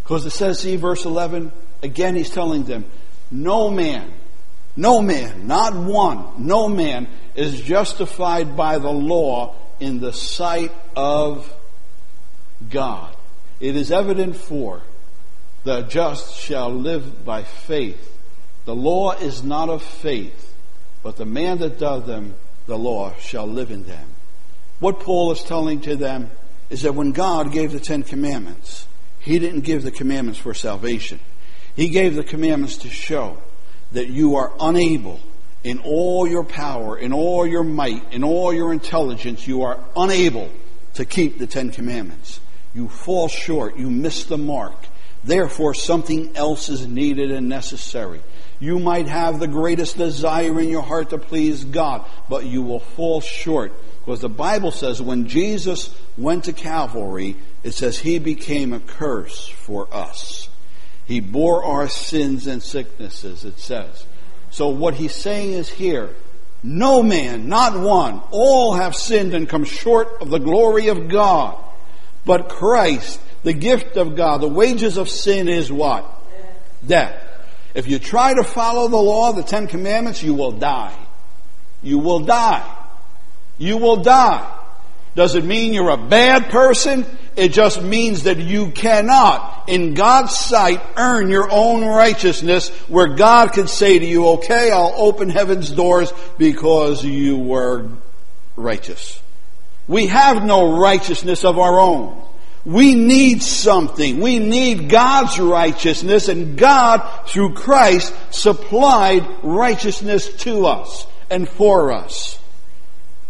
Because 0.05 0.25
it 0.25 0.31
says, 0.31 0.61
see, 0.61 0.77
verse 0.77 1.05
11, 1.05 1.51
Again, 1.85 2.17
he's 2.17 2.31
telling 2.31 2.65
them, 2.65 2.87
no 3.31 3.69
man, 3.69 4.11
no 4.75 5.03
man, 5.03 5.47
not 5.47 5.75
one, 5.75 6.47
no 6.47 6.67
man 6.67 7.09
is 7.35 7.61
justified 7.61 8.57
by 8.57 8.79
the 8.79 8.91
law 8.91 9.55
in 9.81 10.01
the 10.01 10.15
sight 10.15 10.73
of 10.97 11.53
God. 12.71 13.15
It 13.61 13.77
is 13.77 13.93
evident 13.93 14.37
for 14.37 14.81
the 15.65 15.83
just 15.83 16.39
shall 16.39 16.71
live 16.71 17.23
by 17.23 17.43
faith. 17.43 18.14
The 18.65 18.75
law 18.75 19.13
is 19.13 19.43
not 19.43 19.69
of 19.69 19.83
faith, 19.83 20.55
but 21.03 21.17
the 21.17 21.27
man 21.27 21.59
that 21.59 21.79
doth 21.79 22.07
them, 22.07 22.35
the 22.67 22.79
law 22.79 23.15
shall 23.19 23.47
live 23.47 23.71
in 23.71 23.85
them. 23.85 24.09
What 24.81 25.01
Paul 25.01 25.33
is 25.33 25.43
telling 25.43 25.81
to 25.83 25.97
them 25.97 26.31
is 26.71 26.83
that 26.83 26.95
when 26.95 27.13
God 27.13 27.53
gave 27.53 27.73
the 27.73 27.81
Ten 27.81 28.03
Commandments, 28.03 28.87
he 29.21 29.39
didn't 29.39 29.61
give 29.61 29.83
the 29.83 29.91
commandments 29.91 30.39
for 30.39 30.55
salvation. 30.55 31.21
He 31.77 31.89
gave 31.89 32.15
the 32.15 32.25
commandments 32.25 32.79
to 32.79 32.91
show 32.91 33.39
that 33.93 34.09
you 34.09 34.37
are 34.37 34.53
unable 34.61 35.21
in 35.63 35.79
all 35.79 36.27
your 36.27 36.45
power, 36.45 36.97
in 36.97 37.13
all 37.13 37.47
your 37.47 37.65
might, 37.65 38.13
in 38.13 38.23
all 38.23 38.53
your 38.53 38.73
intelligence, 38.73 39.47
you 39.47 39.63
are 39.63 39.81
unable 39.97 40.51
to 40.95 41.05
keep 41.05 41.39
the 41.39 41.47
Ten 41.47 41.71
Commandments. 41.71 42.41
You 42.75 42.89
fall 42.89 43.29
short. 43.29 43.79
You 43.79 43.91
miss 43.91 44.25
the 44.25 44.37
mark. 44.37 44.75
Therefore, 45.25 45.73
something 45.73 46.37
else 46.37 46.69
is 46.69 46.87
needed 46.87 47.31
and 47.31 47.49
necessary. 47.49 48.21
You 48.65 48.79
might 48.79 49.09
have 49.09 49.41
the 49.41 49.47
greatest 49.47 49.99
desire 49.99 50.59
in 50.59 50.71
your 50.71 50.81
heart 50.81 51.11
to 51.11 51.19
please 51.19 51.65
God, 51.65 52.03
but 52.31 52.47
you 52.47 52.63
will 52.63 52.81
fall 52.81 53.21
short. 53.21 53.75
Because 53.99 54.23
the 54.23 54.31
Bible 54.31 54.71
says 54.71 55.03
when 55.03 55.29
Jesus 55.29 55.95
went 56.17 56.45
to 56.45 56.55
Calvary, 56.55 57.37
it 57.63 57.73
says 57.73 57.99
he 57.99 58.19
became 58.19 58.73
a 58.73 58.81
curse 58.81 59.47
for 59.49 59.95
us. 59.95 60.49
He 61.05 61.21
bore 61.21 61.63
our 61.63 61.91
sins 61.91 62.47
and 62.47 62.63
sicknesses, 62.63 63.45
it 63.45 63.59
says. 63.61 64.07
So 64.51 64.71
what 64.71 64.95
he's 64.95 65.15
saying 65.15 65.53
is 65.53 65.69
here, 65.69 66.09
no 66.63 67.03
man, 67.03 67.51
not 67.51 67.79
one, 67.79 68.23
all 68.31 68.73
have 68.73 68.97
sinned 68.97 69.35
and 69.35 69.47
come 69.47 69.65
short 69.65 70.23
of 70.23 70.31
the 70.31 70.39
glory 70.39 70.89
of 70.89 71.11
God. 71.11 71.63
But 72.25 72.49
Christ, 72.49 73.21
the 73.43 73.53
gift 73.53 73.99
of 73.99 74.17
God, 74.17 74.41
the 74.41 74.49
wages 74.49 74.97
of 74.97 75.11
sin 75.11 75.49
is 75.49 75.71
what? 75.71 76.11
Death. 76.87 77.24
If 77.75 77.89
you 77.89 77.99
try 77.99 78.35
to 78.35 78.45
follow 78.45 78.89
the 78.89 78.97
law, 78.97 79.33
the 79.33 79.43
Ten 79.43 79.67
Commandments, 79.67 80.23
you 80.23 80.35
will 80.35 80.53
die. 80.53 80.97
You 81.83 81.99
will 81.99 82.21
die. 82.21 82.65
You 83.59 83.79
will 83.79 83.97
die. 83.97 84.51
Does 85.15 85.35
it 85.35 85.45
mean 85.45 85.73
you're 85.73 85.91
a 85.91 85.97
bad 85.97 86.51
person? 86.51 87.05
It 87.37 87.53
just 87.53 87.83
means 87.83 88.25
that 88.25 88.39
you 88.39 88.71
cannot, 88.71 89.69
in 89.69 89.95
God's 89.95 90.37
sight, 90.37 90.81
earn 90.97 91.29
your 91.29 91.49
own 91.51 91.85
righteousness 91.85 92.69
where 92.89 93.09
God 93.09 93.53
could 93.53 93.69
say 93.69 93.99
to 93.99 94.05
you, 94.05 94.29
okay, 94.31 94.71
I'll 94.71 94.95
open 94.97 95.29
heaven's 95.29 95.71
doors 95.71 96.13
because 96.39 97.05
you 97.05 97.39
were 97.39 97.91
righteous. 98.57 99.21
We 99.89 100.07
have 100.07 100.45
no 100.45 100.79
righteousness 100.79 101.45
of 101.45 101.59
our 101.59 101.81
own. 101.81 102.21
We 102.65 102.95
need 102.95 103.43
something. 103.43 104.21
We 104.21 104.39
need 104.39 104.89
God's 104.89 105.39
righteousness 105.39 106.29
and 106.29 106.57
God, 106.57 107.27
through 107.27 107.55
Christ, 107.55 108.15
supplied 108.31 109.27
righteousness 109.43 110.35
to 110.45 110.67
us 110.67 111.07
and 111.31 111.47
for 111.49 111.93
us. 111.93 112.39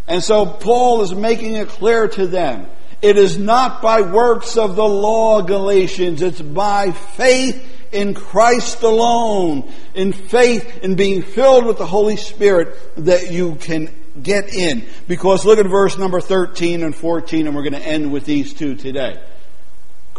And 0.06 0.22
so 0.22 0.46
Paul 0.46 1.02
is 1.02 1.14
making 1.14 1.54
it 1.54 1.68
clear 1.68 2.06
to 2.08 2.26
them. 2.26 2.66
It 3.02 3.18
is 3.18 3.36
not 3.36 3.82
by 3.82 4.02
works 4.02 4.56
of 4.56 4.76
the 4.76 4.84
law, 4.84 5.42
Galatians. 5.42 6.22
It's 6.22 6.40
by 6.40 6.92
faith 6.92 7.62
in 7.92 8.14
Christ 8.14 8.82
alone, 8.82 9.70
in 9.94 10.12
faith 10.12 10.78
in 10.78 10.94
being 10.94 11.22
filled 11.22 11.64
with 11.64 11.78
the 11.78 11.86
Holy 11.86 12.16
Spirit 12.16 12.76
that 12.96 13.30
you 13.30 13.56
can 13.56 13.90
get 14.22 14.54
in. 14.54 14.86
Because 15.08 15.44
look 15.44 15.58
at 15.58 15.66
verse 15.66 15.98
number 15.98 16.20
13 16.20 16.82
and 16.82 16.94
14 16.94 17.46
and 17.46 17.56
we're 17.56 17.62
going 17.62 17.80
to 17.80 17.86
end 17.86 18.12
with 18.12 18.24
these 18.24 18.52
two 18.54 18.74
today. 18.74 19.20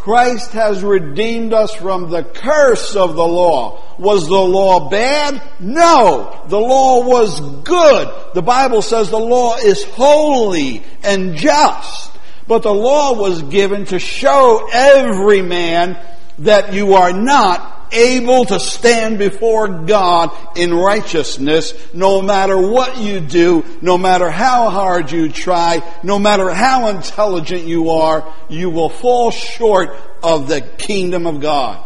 Christ 0.06 0.52
has 0.52 0.84
redeemed 0.84 1.52
us 1.52 1.74
from 1.74 2.12
the 2.12 2.24
curse 2.24 2.96
of 2.96 3.16
the 3.16 3.26
law. 3.26 3.82
Was 3.98 4.28
the 4.28 4.36
law 4.36 4.88
bad? 4.88 5.42
No. 5.60 6.44
The 6.48 6.60
law 6.60 7.08
was 7.08 7.40
good. 7.64 8.34
The 8.36 8.44
Bible 8.44 8.84
says 8.84 9.10
the 9.10 9.18
law 9.18 9.56
is 9.56 9.84
holy 9.84 10.84
and 11.02 11.36
just. 11.36 12.12
But 12.48 12.62
the 12.62 12.74
law 12.74 13.20
was 13.20 13.42
given 13.42 13.86
to 13.86 13.98
show 13.98 14.70
every 14.72 15.42
man 15.42 15.98
that 16.40 16.74
you 16.74 16.94
are 16.94 17.12
not 17.12 17.75
able 17.92 18.46
to 18.46 18.60
stand 18.60 19.18
before 19.18 19.68
God 19.86 20.32
in 20.56 20.74
righteousness 20.74 21.74
no 21.94 22.22
matter 22.22 22.58
what 22.58 22.98
you 22.98 23.20
do, 23.20 23.66
no 23.82 23.98
matter 23.98 24.30
how 24.30 24.70
hard 24.70 25.12
you 25.12 25.30
try, 25.30 25.82
no 26.04 26.20
matter 26.20 26.50
how 26.52 26.90
intelligent 26.90 27.66
you 27.66 27.90
are, 27.90 28.34
you 28.50 28.70
will 28.70 28.90
fall 28.90 29.32
short 29.32 29.96
of 30.24 30.48
the 30.48 30.62
kingdom 30.62 31.28
of 31.28 31.42
God. 31.42 31.84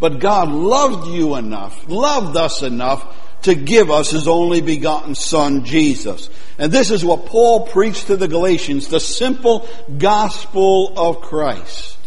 But 0.00 0.18
God 0.18 0.48
loved 0.48 1.08
you 1.08 1.36
enough, 1.36 1.88
loved 1.88 2.36
us 2.36 2.62
enough 2.62 3.18
to 3.42 3.54
give 3.54 3.90
us 3.90 4.10
his 4.10 4.26
only 4.28 4.60
begotten 4.60 5.14
son, 5.14 5.64
Jesus. 5.64 6.30
And 6.58 6.72
this 6.72 6.90
is 6.90 7.04
what 7.04 7.26
Paul 7.26 7.66
preached 7.66 8.06
to 8.08 8.16
the 8.16 8.28
Galatians, 8.28 8.88
the 8.88 9.00
simple 9.00 9.68
gospel 9.98 10.92
of 10.96 11.20
Christ. 11.20 11.98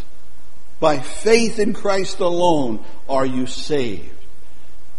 By 0.86 1.00
faith 1.00 1.58
in 1.58 1.74
Christ 1.74 2.20
alone 2.20 2.78
are 3.08 3.26
you 3.26 3.46
saved. 3.46 4.08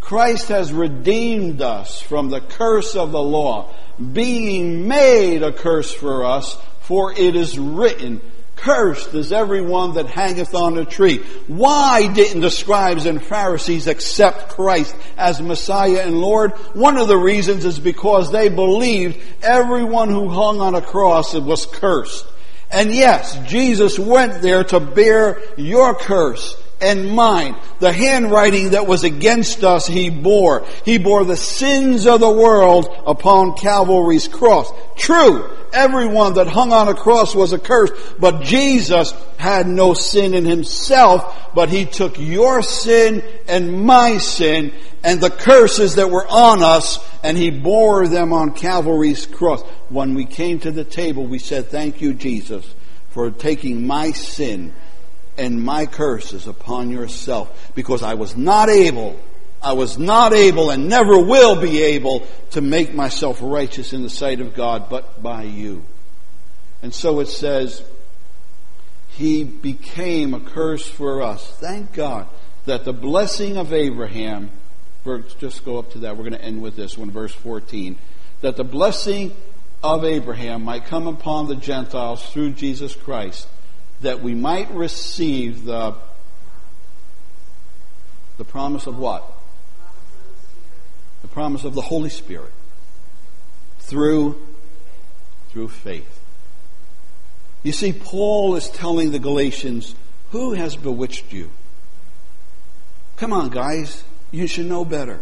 Christ 0.01 0.49
has 0.49 0.73
redeemed 0.73 1.61
us 1.61 2.01
from 2.01 2.29
the 2.29 2.41
curse 2.41 2.97
of 2.97 3.13
the 3.13 3.23
law, 3.23 3.73
being 3.97 4.89
made 4.89 5.43
a 5.43 5.53
curse 5.53 5.93
for 5.93 6.25
us, 6.25 6.57
for 6.81 7.13
it 7.13 7.37
is 7.37 7.57
written, 7.57 8.19
Cursed 8.57 9.13
is 9.13 9.31
everyone 9.31 9.93
that 9.93 10.07
hangeth 10.07 10.53
on 10.53 10.77
a 10.77 10.83
tree. 10.83 11.19
Why 11.47 12.11
didn't 12.11 12.41
the 12.41 12.51
scribes 12.51 13.05
and 13.05 13.23
Pharisees 13.23 13.87
accept 13.87 14.49
Christ 14.49 14.93
as 15.17 15.41
Messiah 15.41 16.01
and 16.01 16.19
Lord? 16.19 16.51
One 16.73 16.97
of 16.97 17.07
the 17.07 17.15
reasons 17.15 17.63
is 17.63 17.79
because 17.79 18.29
they 18.29 18.49
believed 18.49 19.23
everyone 19.41 20.09
who 20.09 20.27
hung 20.27 20.59
on 20.59 20.75
a 20.75 20.81
cross 20.81 21.33
was 21.33 21.65
cursed. 21.65 22.25
And 22.71 22.93
yes, 22.93 23.37
Jesus 23.47 23.97
went 23.97 24.41
there 24.41 24.63
to 24.65 24.79
bear 24.79 25.39
your 25.55 25.95
curse 25.95 26.61
and 26.81 27.11
mine. 27.11 27.55
The 27.79 27.91
handwriting 27.91 28.71
that 28.71 28.87
was 28.87 29.03
against 29.03 29.63
us 29.63 29.87
he 29.87 30.09
bore. 30.09 30.65
He 30.85 30.97
bore 30.97 31.25
the 31.25 31.37
sins 31.37 32.05
of 32.05 32.19
the 32.19 32.31
world 32.31 32.87
upon 33.05 33.55
Calvary's 33.55 34.27
cross. 34.27 34.71
True, 34.95 35.49
everyone 35.73 36.35
that 36.35 36.47
hung 36.47 36.71
on 36.71 36.87
a 36.87 36.93
cross 36.93 37.35
was 37.35 37.53
accursed, 37.53 37.93
but 38.19 38.43
Jesus 38.43 39.13
had 39.37 39.67
no 39.67 39.93
sin 39.93 40.33
in 40.33 40.45
himself, 40.45 41.51
but 41.53 41.69
he 41.69 41.85
took 41.85 42.19
your 42.19 42.61
sin 42.61 43.23
and 43.47 43.83
my 43.83 44.17
sin 44.17 44.73
and 45.03 45.21
the 45.21 45.29
curses 45.29 45.95
that 45.95 46.09
were 46.09 46.27
on 46.27 46.63
us 46.63 46.99
and 47.23 47.37
he 47.37 47.49
bore 47.49 48.07
them 48.07 48.33
on 48.33 48.53
Calvary's 48.53 49.25
cross. 49.25 49.61
When 49.89 50.15
we 50.15 50.25
came 50.25 50.59
to 50.59 50.71
the 50.71 50.83
table, 50.83 51.25
we 51.25 51.39
said, 51.39 51.67
thank 51.67 52.01
you, 52.01 52.13
Jesus, 52.13 52.65
for 53.09 53.31
taking 53.31 53.87
my 53.87 54.11
sin 54.11 54.73
and 55.37 55.61
my 55.61 55.85
curse 55.85 56.33
is 56.33 56.47
upon 56.47 56.89
yourself 56.89 57.71
because 57.75 58.03
I 58.03 58.15
was 58.15 58.35
not 58.35 58.69
able 58.69 59.19
I 59.61 59.73
was 59.73 59.97
not 59.97 60.33
able 60.33 60.69
and 60.69 60.87
never 60.87 61.19
will 61.19 61.59
be 61.59 61.81
able 61.81 62.27
to 62.51 62.61
make 62.61 62.93
myself 62.93 63.39
righteous 63.41 63.93
in 63.93 64.03
the 64.03 64.09
sight 64.09 64.39
of 64.39 64.53
God, 64.53 64.89
but 64.89 65.21
by 65.21 65.43
you. 65.43 65.83
And 66.81 66.93
so 66.93 67.19
it 67.19 67.27
says, 67.27 67.83
He 69.09 69.43
became 69.43 70.33
a 70.33 70.39
curse 70.39 70.87
for 70.87 71.21
us. 71.23 71.49
Thank 71.59 71.93
God 71.93 72.27
that 72.65 72.85
the 72.85 72.93
blessing 72.93 73.57
of 73.57 73.73
Abraham, 73.73 74.51
just 75.39 75.65
go 75.65 75.79
up 75.79 75.91
to 75.93 75.99
that, 75.99 76.17
we're 76.17 76.23
going 76.23 76.33
to 76.33 76.41
end 76.41 76.61
with 76.61 76.75
this 76.75 76.97
one, 76.97 77.09
verse 77.09 77.33
14, 77.33 77.97
that 78.41 78.57
the 78.57 78.63
blessing 78.63 79.35
of 79.81 80.03
Abraham 80.03 80.63
might 80.63 80.85
come 80.85 81.07
upon 81.07 81.47
the 81.47 81.55
Gentiles 81.55 82.23
through 82.29 82.51
Jesus 82.51 82.95
Christ, 82.95 83.47
that 84.01 84.21
we 84.21 84.35
might 84.35 84.71
receive 84.71 85.65
the, 85.65 85.95
the 88.37 88.45
promise 88.45 88.87
of 88.87 88.97
what? 88.97 89.37
the 91.21 91.27
promise 91.27 91.63
of 91.63 91.73
the 91.73 91.81
Holy 91.81 92.09
Spirit 92.09 92.53
through, 93.79 94.39
through 95.49 95.69
faith. 95.69 96.19
You 97.63 97.71
see, 97.71 97.91
Paul 97.91 98.55
is 98.55 98.69
telling 98.69 99.11
the 99.11 99.19
Galatians, 99.19 99.95
who 100.31 100.53
has 100.53 100.75
bewitched 100.75 101.33
you? 101.33 101.49
Come 103.17 103.33
on, 103.33 103.49
guys. 103.49 104.03
You 104.31 104.47
should 104.47 104.67
know 104.67 104.85
better. 104.85 105.21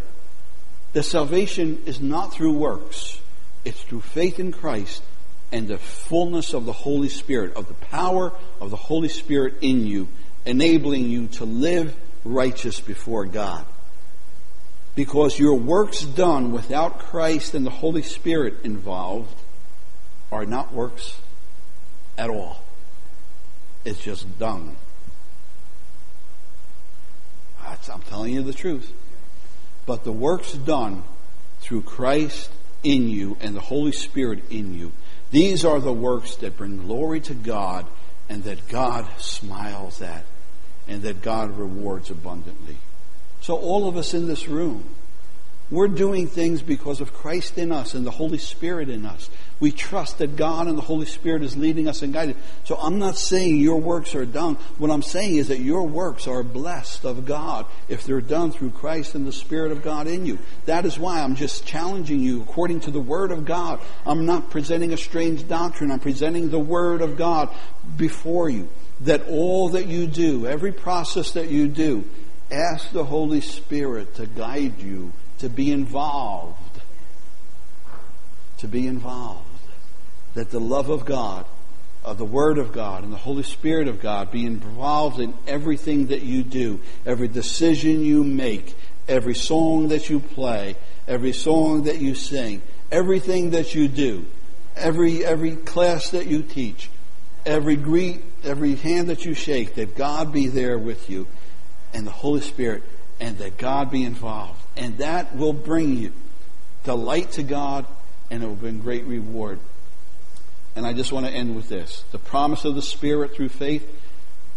The 0.92 1.02
salvation 1.02 1.82
is 1.86 2.00
not 2.00 2.32
through 2.32 2.52
works. 2.52 3.20
It's 3.64 3.82
through 3.82 4.02
faith 4.02 4.38
in 4.38 4.52
Christ 4.52 5.02
and 5.52 5.68
the 5.68 5.78
fullness 5.78 6.54
of 6.54 6.64
the 6.64 6.72
Holy 6.72 7.08
Spirit, 7.08 7.54
of 7.54 7.68
the 7.68 7.74
power 7.74 8.32
of 8.60 8.70
the 8.70 8.76
Holy 8.76 9.08
Spirit 9.08 9.54
in 9.60 9.86
you, 9.86 10.08
enabling 10.44 11.08
you 11.08 11.28
to 11.28 11.44
live 11.44 11.96
righteous 12.24 12.80
before 12.80 13.26
God 13.26 13.64
because 14.96 15.38
your 15.38 15.54
works 15.54 16.00
done 16.00 16.50
without 16.50 16.98
Christ 16.98 17.54
and 17.54 17.64
the 17.64 17.70
Holy 17.70 18.02
Spirit 18.02 18.54
involved 18.64 19.32
are 20.32 20.46
not 20.46 20.72
works 20.72 21.20
at 22.18 22.30
all. 22.30 22.64
It's 23.84 24.00
just 24.00 24.38
dung. 24.38 24.74
I'm 27.92 28.02
telling 28.02 28.34
you 28.34 28.42
the 28.42 28.54
truth. 28.54 28.90
But 29.84 30.02
the 30.02 30.12
works 30.12 30.52
done 30.52 31.04
through 31.60 31.82
Christ 31.82 32.50
in 32.82 33.08
you 33.08 33.36
and 33.40 33.54
the 33.54 33.60
Holy 33.60 33.92
Spirit 33.92 34.50
in 34.50 34.74
you, 34.74 34.92
these 35.36 35.66
are 35.66 35.80
the 35.80 35.92
works 35.92 36.36
that 36.36 36.56
bring 36.56 36.78
glory 36.78 37.20
to 37.20 37.34
God 37.34 37.84
and 38.30 38.44
that 38.44 38.68
God 38.68 39.06
smiles 39.18 40.00
at 40.00 40.24
and 40.88 41.02
that 41.02 41.20
God 41.20 41.58
rewards 41.58 42.08
abundantly. 42.08 42.78
So 43.42 43.54
all 43.54 43.86
of 43.86 43.98
us 43.98 44.14
in 44.14 44.28
this 44.28 44.48
room, 44.48 44.88
we're 45.70 45.88
doing 45.88 46.26
things 46.26 46.62
because 46.62 47.02
of 47.02 47.12
Christ 47.12 47.58
in 47.58 47.70
us 47.70 47.92
and 47.92 48.06
the 48.06 48.12
Holy 48.12 48.38
Spirit 48.38 48.88
in 48.88 49.04
us. 49.04 49.28
We 49.58 49.72
trust 49.72 50.18
that 50.18 50.36
God 50.36 50.66
and 50.66 50.76
the 50.76 50.82
Holy 50.82 51.06
Spirit 51.06 51.42
is 51.42 51.56
leading 51.56 51.88
us 51.88 52.02
and 52.02 52.12
guiding. 52.12 52.36
So 52.64 52.76
I'm 52.76 52.98
not 52.98 53.16
saying 53.16 53.56
your 53.56 53.80
works 53.80 54.14
are 54.14 54.26
done. 54.26 54.56
What 54.78 54.90
I'm 54.90 55.02
saying 55.02 55.36
is 55.36 55.48
that 55.48 55.60
your 55.60 55.84
works 55.84 56.26
are 56.26 56.42
blessed 56.42 57.04
of 57.04 57.24
God 57.24 57.66
if 57.88 58.04
they're 58.04 58.20
done 58.20 58.52
through 58.52 58.70
Christ 58.70 59.14
and 59.14 59.26
the 59.26 59.32
Spirit 59.32 59.72
of 59.72 59.82
God 59.82 60.06
in 60.06 60.26
you. 60.26 60.38
That 60.66 60.84
is 60.84 60.98
why 60.98 61.20
I'm 61.20 61.36
just 61.36 61.66
challenging 61.66 62.20
you 62.20 62.42
according 62.42 62.80
to 62.80 62.90
the 62.90 63.00
Word 63.00 63.32
of 63.32 63.46
God. 63.46 63.80
I'm 64.04 64.26
not 64.26 64.50
presenting 64.50 64.92
a 64.92 64.98
strange 64.98 65.48
doctrine. 65.48 65.90
I'm 65.90 66.00
presenting 66.00 66.50
the 66.50 66.58
Word 66.58 67.00
of 67.00 67.16
God 67.16 67.48
before 67.96 68.50
you. 68.50 68.68
That 69.02 69.28
all 69.28 69.70
that 69.70 69.86
you 69.86 70.06
do, 70.06 70.46
every 70.46 70.72
process 70.72 71.32
that 71.32 71.50
you 71.50 71.68
do, 71.68 72.04
Ask 72.50 72.92
the 72.92 73.04
Holy 73.04 73.40
Spirit 73.40 74.14
to 74.16 74.26
guide 74.26 74.80
you, 74.80 75.12
to 75.38 75.48
be 75.48 75.72
involved. 75.72 76.80
To 78.58 78.68
be 78.68 78.86
involved. 78.86 79.45
That 80.36 80.50
the 80.50 80.60
love 80.60 80.88
of 80.88 81.04
God, 81.04 81.44
of 82.04 82.18
the 82.18 82.24
Word 82.24 82.58
of 82.58 82.72
God, 82.72 83.02
and 83.02 83.12
the 83.12 83.18
Holy 83.18 83.42
Spirit 83.42 83.88
of 83.88 84.00
God 84.00 84.30
be 84.30 84.46
involved 84.46 85.18
in 85.18 85.34
everything 85.46 86.06
that 86.06 86.22
you 86.22 86.42
do, 86.42 86.80
every 87.04 87.28
decision 87.28 88.04
you 88.04 88.22
make, 88.22 88.76
every 89.08 89.34
song 89.34 89.88
that 89.88 90.08
you 90.08 90.20
play, 90.20 90.76
every 91.08 91.32
song 91.32 91.84
that 91.84 92.00
you 92.00 92.14
sing, 92.14 92.62
everything 92.92 93.50
that 93.50 93.74
you 93.74 93.88
do, 93.88 94.26
every, 94.76 95.24
every 95.24 95.56
class 95.56 96.10
that 96.10 96.26
you 96.26 96.42
teach, 96.42 96.90
every 97.44 97.76
greet, 97.76 98.22
every 98.44 98.74
hand 98.74 99.08
that 99.08 99.24
you 99.24 99.34
shake, 99.34 99.74
that 99.74 99.96
God 99.96 100.32
be 100.32 100.48
there 100.48 100.78
with 100.78 101.08
you 101.08 101.26
and 101.94 102.06
the 102.06 102.12
Holy 102.12 102.40
Spirit 102.40 102.82
and 103.20 103.38
that 103.38 103.56
God 103.56 103.90
be 103.90 104.04
involved. 104.04 104.62
And 104.76 104.98
that 104.98 105.34
will 105.34 105.52
bring 105.52 105.96
you 105.96 106.12
delight 106.84 107.32
to 107.32 107.42
God 107.42 107.86
and 108.30 108.42
it 108.42 108.46
will 108.46 108.54
bring 108.54 108.80
great 108.80 109.04
reward. 109.04 109.58
And 110.76 110.86
I 110.86 110.92
just 110.92 111.10
want 111.10 111.26
to 111.26 111.32
end 111.32 111.56
with 111.56 111.70
this. 111.70 112.04
The 112.12 112.18
promise 112.18 112.66
of 112.66 112.74
the 112.74 112.82
Spirit 112.82 113.34
through 113.34 113.48
faith. 113.48 113.88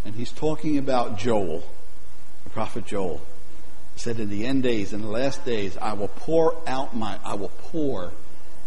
And 0.04 0.14
he's 0.14 0.30
talking 0.30 0.78
about 0.78 1.18
Joel, 1.18 1.64
the 2.44 2.50
prophet 2.50 2.86
Joel. 2.86 3.20
He 3.94 4.00
said, 4.00 4.20
in 4.20 4.30
the 4.30 4.46
end 4.46 4.62
days, 4.62 4.92
in 4.92 5.02
the 5.02 5.08
last 5.08 5.44
days, 5.44 5.76
I 5.76 5.94
will 5.94 6.08
pour 6.08 6.56
out 6.66 6.94
my, 6.94 7.18
I 7.24 7.34
will 7.34 7.50
pour, 7.58 8.12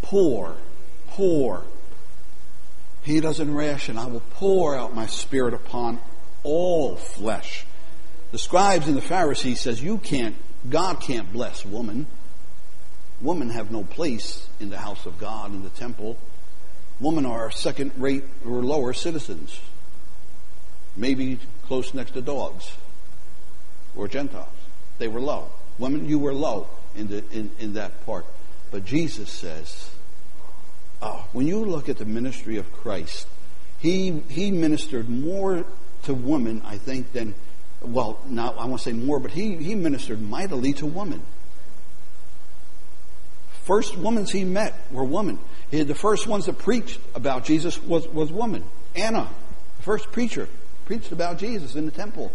pour, 0.02 0.56
pour. 1.08 1.64
He 3.02 3.20
doesn't 3.20 3.52
ration. 3.52 3.98
I 3.98 4.06
will 4.06 4.22
pour 4.30 4.76
out 4.76 4.94
my 4.94 5.06
spirit 5.06 5.54
upon 5.54 6.00
all 6.42 6.96
flesh. 6.96 7.64
The 8.32 8.38
scribes 8.38 8.88
and 8.88 8.96
the 8.96 9.02
Pharisees 9.02 9.60
says 9.60 9.82
you 9.82 9.98
can't, 9.98 10.34
God 10.68 11.00
can't 11.00 11.32
bless 11.32 11.64
woman. 11.64 12.06
Women 13.20 13.50
have 13.50 13.70
no 13.70 13.84
place 13.84 14.48
in 14.58 14.70
the 14.70 14.78
house 14.78 15.06
of 15.06 15.18
God, 15.18 15.52
in 15.52 15.62
the 15.62 15.68
temple. 15.70 16.18
Women 17.00 17.26
are 17.26 17.50
second 17.50 17.92
rate 17.96 18.24
or 18.46 18.62
lower 18.62 18.92
citizens. 18.92 19.60
Maybe 20.96 21.38
close 21.66 21.92
next 21.92 22.12
to 22.12 22.22
dogs 22.22 22.72
or 23.96 24.08
Gentiles. 24.08 24.48
They 24.98 25.08
were 25.08 25.20
low. 25.20 25.50
Women, 25.78 26.08
you 26.08 26.18
were 26.18 26.32
low 26.32 26.68
in, 26.94 27.08
the, 27.08 27.24
in, 27.32 27.50
in 27.58 27.74
that 27.74 28.04
part. 28.06 28.26
But 28.70 28.84
Jesus 28.84 29.30
says, 29.30 29.90
oh, 31.02 31.26
when 31.32 31.46
you 31.46 31.64
look 31.64 31.88
at 31.88 31.98
the 31.98 32.04
ministry 32.04 32.56
of 32.56 32.72
Christ, 32.72 33.26
he, 33.80 34.20
he 34.28 34.50
ministered 34.52 35.08
more 35.08 35.64
to 36.04 36.14
women, 36.14 36.62
I 36.64 36.78
think, 36.78 37.12
than 37.12 37.34
well, 37.86 38.18
not, 38.26 38.56
I 38.58 38.64
won't 38.64 38.80
say 38.80 38.92
more, 38.92 39.20
but 39.20 39.32
he, 39.32 39.56
he 39.56 39.74
ministered 39.74 40.20
mightily 40.20 40.72
to 40.74 40.86
women. 40.86 41.22
First 43.64 43.96
women 43.96 44.26
he 44.26 44.44
met 44.44 44.74
were 44.90 45.04
women. 45.04 45.38
He, 45.70 45.82
the 45.82 45.94
first 45.94 46.26
ones 46.26 46.46
that 46.46 46.58
preached 46.58 47.00
about 47.14 47.44
Jesus 47.44 47.82
was, 47.82 48.06
was 48.08 48.30
woman. 48.30 48.62
Anna, 48.94 49.28
the 49.78 49.82
first 49.82 50.12
preacher, 50.12 50.48
preached 50.84 51.12
about 51.12 51.38
Jesus 51.38 51.74
in 51.74 51.86
the 51.86 51.90
temple. 51.90 52.30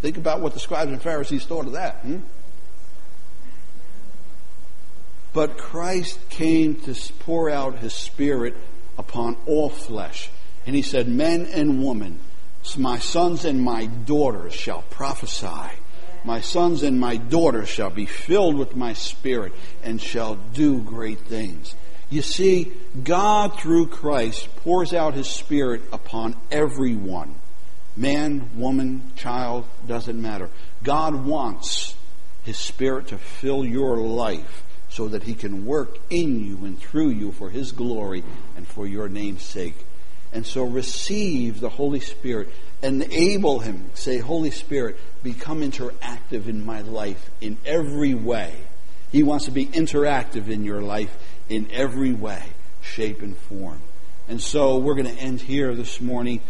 Think 0.00 0.16
about 0.16 0.40
what 0.40 0.54
the 0.54 0.60
scribes 0.60 0.92
and 0.92 1.02
Pharisees 1.02 1.44
thought 1.44 1.66
of 1.66 1.72
that. 1.72 1.96
Hmm? 1.96 2.18
But 5.32 5.58
Christ 5.58 6.18
came 6.30 6.76
to 6.82 6.94
pour 7.18 7.50
out 7.50 7.80
his 7.80 7.92
spirit 7.92 8.54
upon 8.96 9.36
all 9.46 9.68
flesh. 9.68 10.30
And 10.66 10.74
he 10.74 10.82
said, 10.82 11.08
men 11.08 11.46
and 11.46 11.84
women, 11.84 12.20
my 12.76 12.98
sons 12.98 13.44
and 13.44 13.60
my 13.60 13.86
daughters 13.86 14.54
shall 14.54 14.82
prophesy. 14.90 15.72
My 16.26 16.40
sons 16.40 16.82
and 16.82 16.98
my 16.98 17.18
daughters 17.18 17.68
shall 17.68 17.88
be 17.88 18.04
filled 18.04 18.56
with 18.56 18.74
my 18.74 18.94
spirit 18.94 19.52
and 19.84 20.02
shall 20.02 20.34
do 20.34 20.82
great 20.82 21.20
things. 21.20 21.76
You 22.10 22.20
see, 22.20 22.72
God 23.04 23.60
through 23.60 23.86
Christ 23.86 24.48
pours 24.56 24.92
out 24.92 25.14
his 25.14 25.28
spirit 25.28 25.82
upon 25.92 26.34
everyone. 26.50 27.36
Man, 27.96 28.50
woman, 28.56 29.12
child, 29.14 29.66
doesn't 29.86 30.20
matter. 30.20 30.50
God 30.82 31.14
wants 31.14 31.94
his 32.42 32.58
spirit 32.58 33.06
to 33.08 33.18
fill 33.18 33.64
your 33.64 33.96
life 33.98 34.64
so 34.88 35.06
that 35.06 35.22
he 35.22 35.34
can 35.34 35.64
work 35.64 35.96
in 36.10 36.44
you 36.44 36.64
and 36.64 36.76
through 36.76 37.10
you 37.10 37.30
for 37.30 37.50
his 37.50 37.70
glory 37.70 38.24
and 38.56 38.66
for 38.66 38.84
your 38.84 39.08
name's 39.08 39.44
sake. 39.44 39.85
And 40.36 40.46
so 40.46 40.64
receive 40.64 41.60
the 41.60 41.70
Holy 41.70 42.00
Spirit. 42.00 42.50
Enable 42.82 43.60
Him. 43.60 43.90
Say, 43.94 44.18
Holy 44.18 44.50
Spirit, 44.50 44.98
become 45.22 45.62
interactive 45.62 46.46
in 46.46 46.62
my 46.62 46.82
life 46.82 47.30
in 47.40 47.56
every 47.64 48.12
way. 48.12 48.54
He 49.10 49.22
wants 49.22 49.46
to 49.46 49.50
be 49.50 49.64
interactive 49.64 50.50
in 50.50 50.62
your 50.62 50.82
life 50.82 51.16
in 51.48 51.70
every 51.72 52.12
way, 52.12 52.42
shape, 52.82 53.22
and 53.22 53.34
form. 53.34 53.80
And 54.28 54.38
so 54.38 54.76
we're 54.76 54.94
going 54.94 55.06
to 55.06 55.22
end 55.22 55.40
here 55.40 55.74
this 55.74 56.02
morning. 56.02 56.42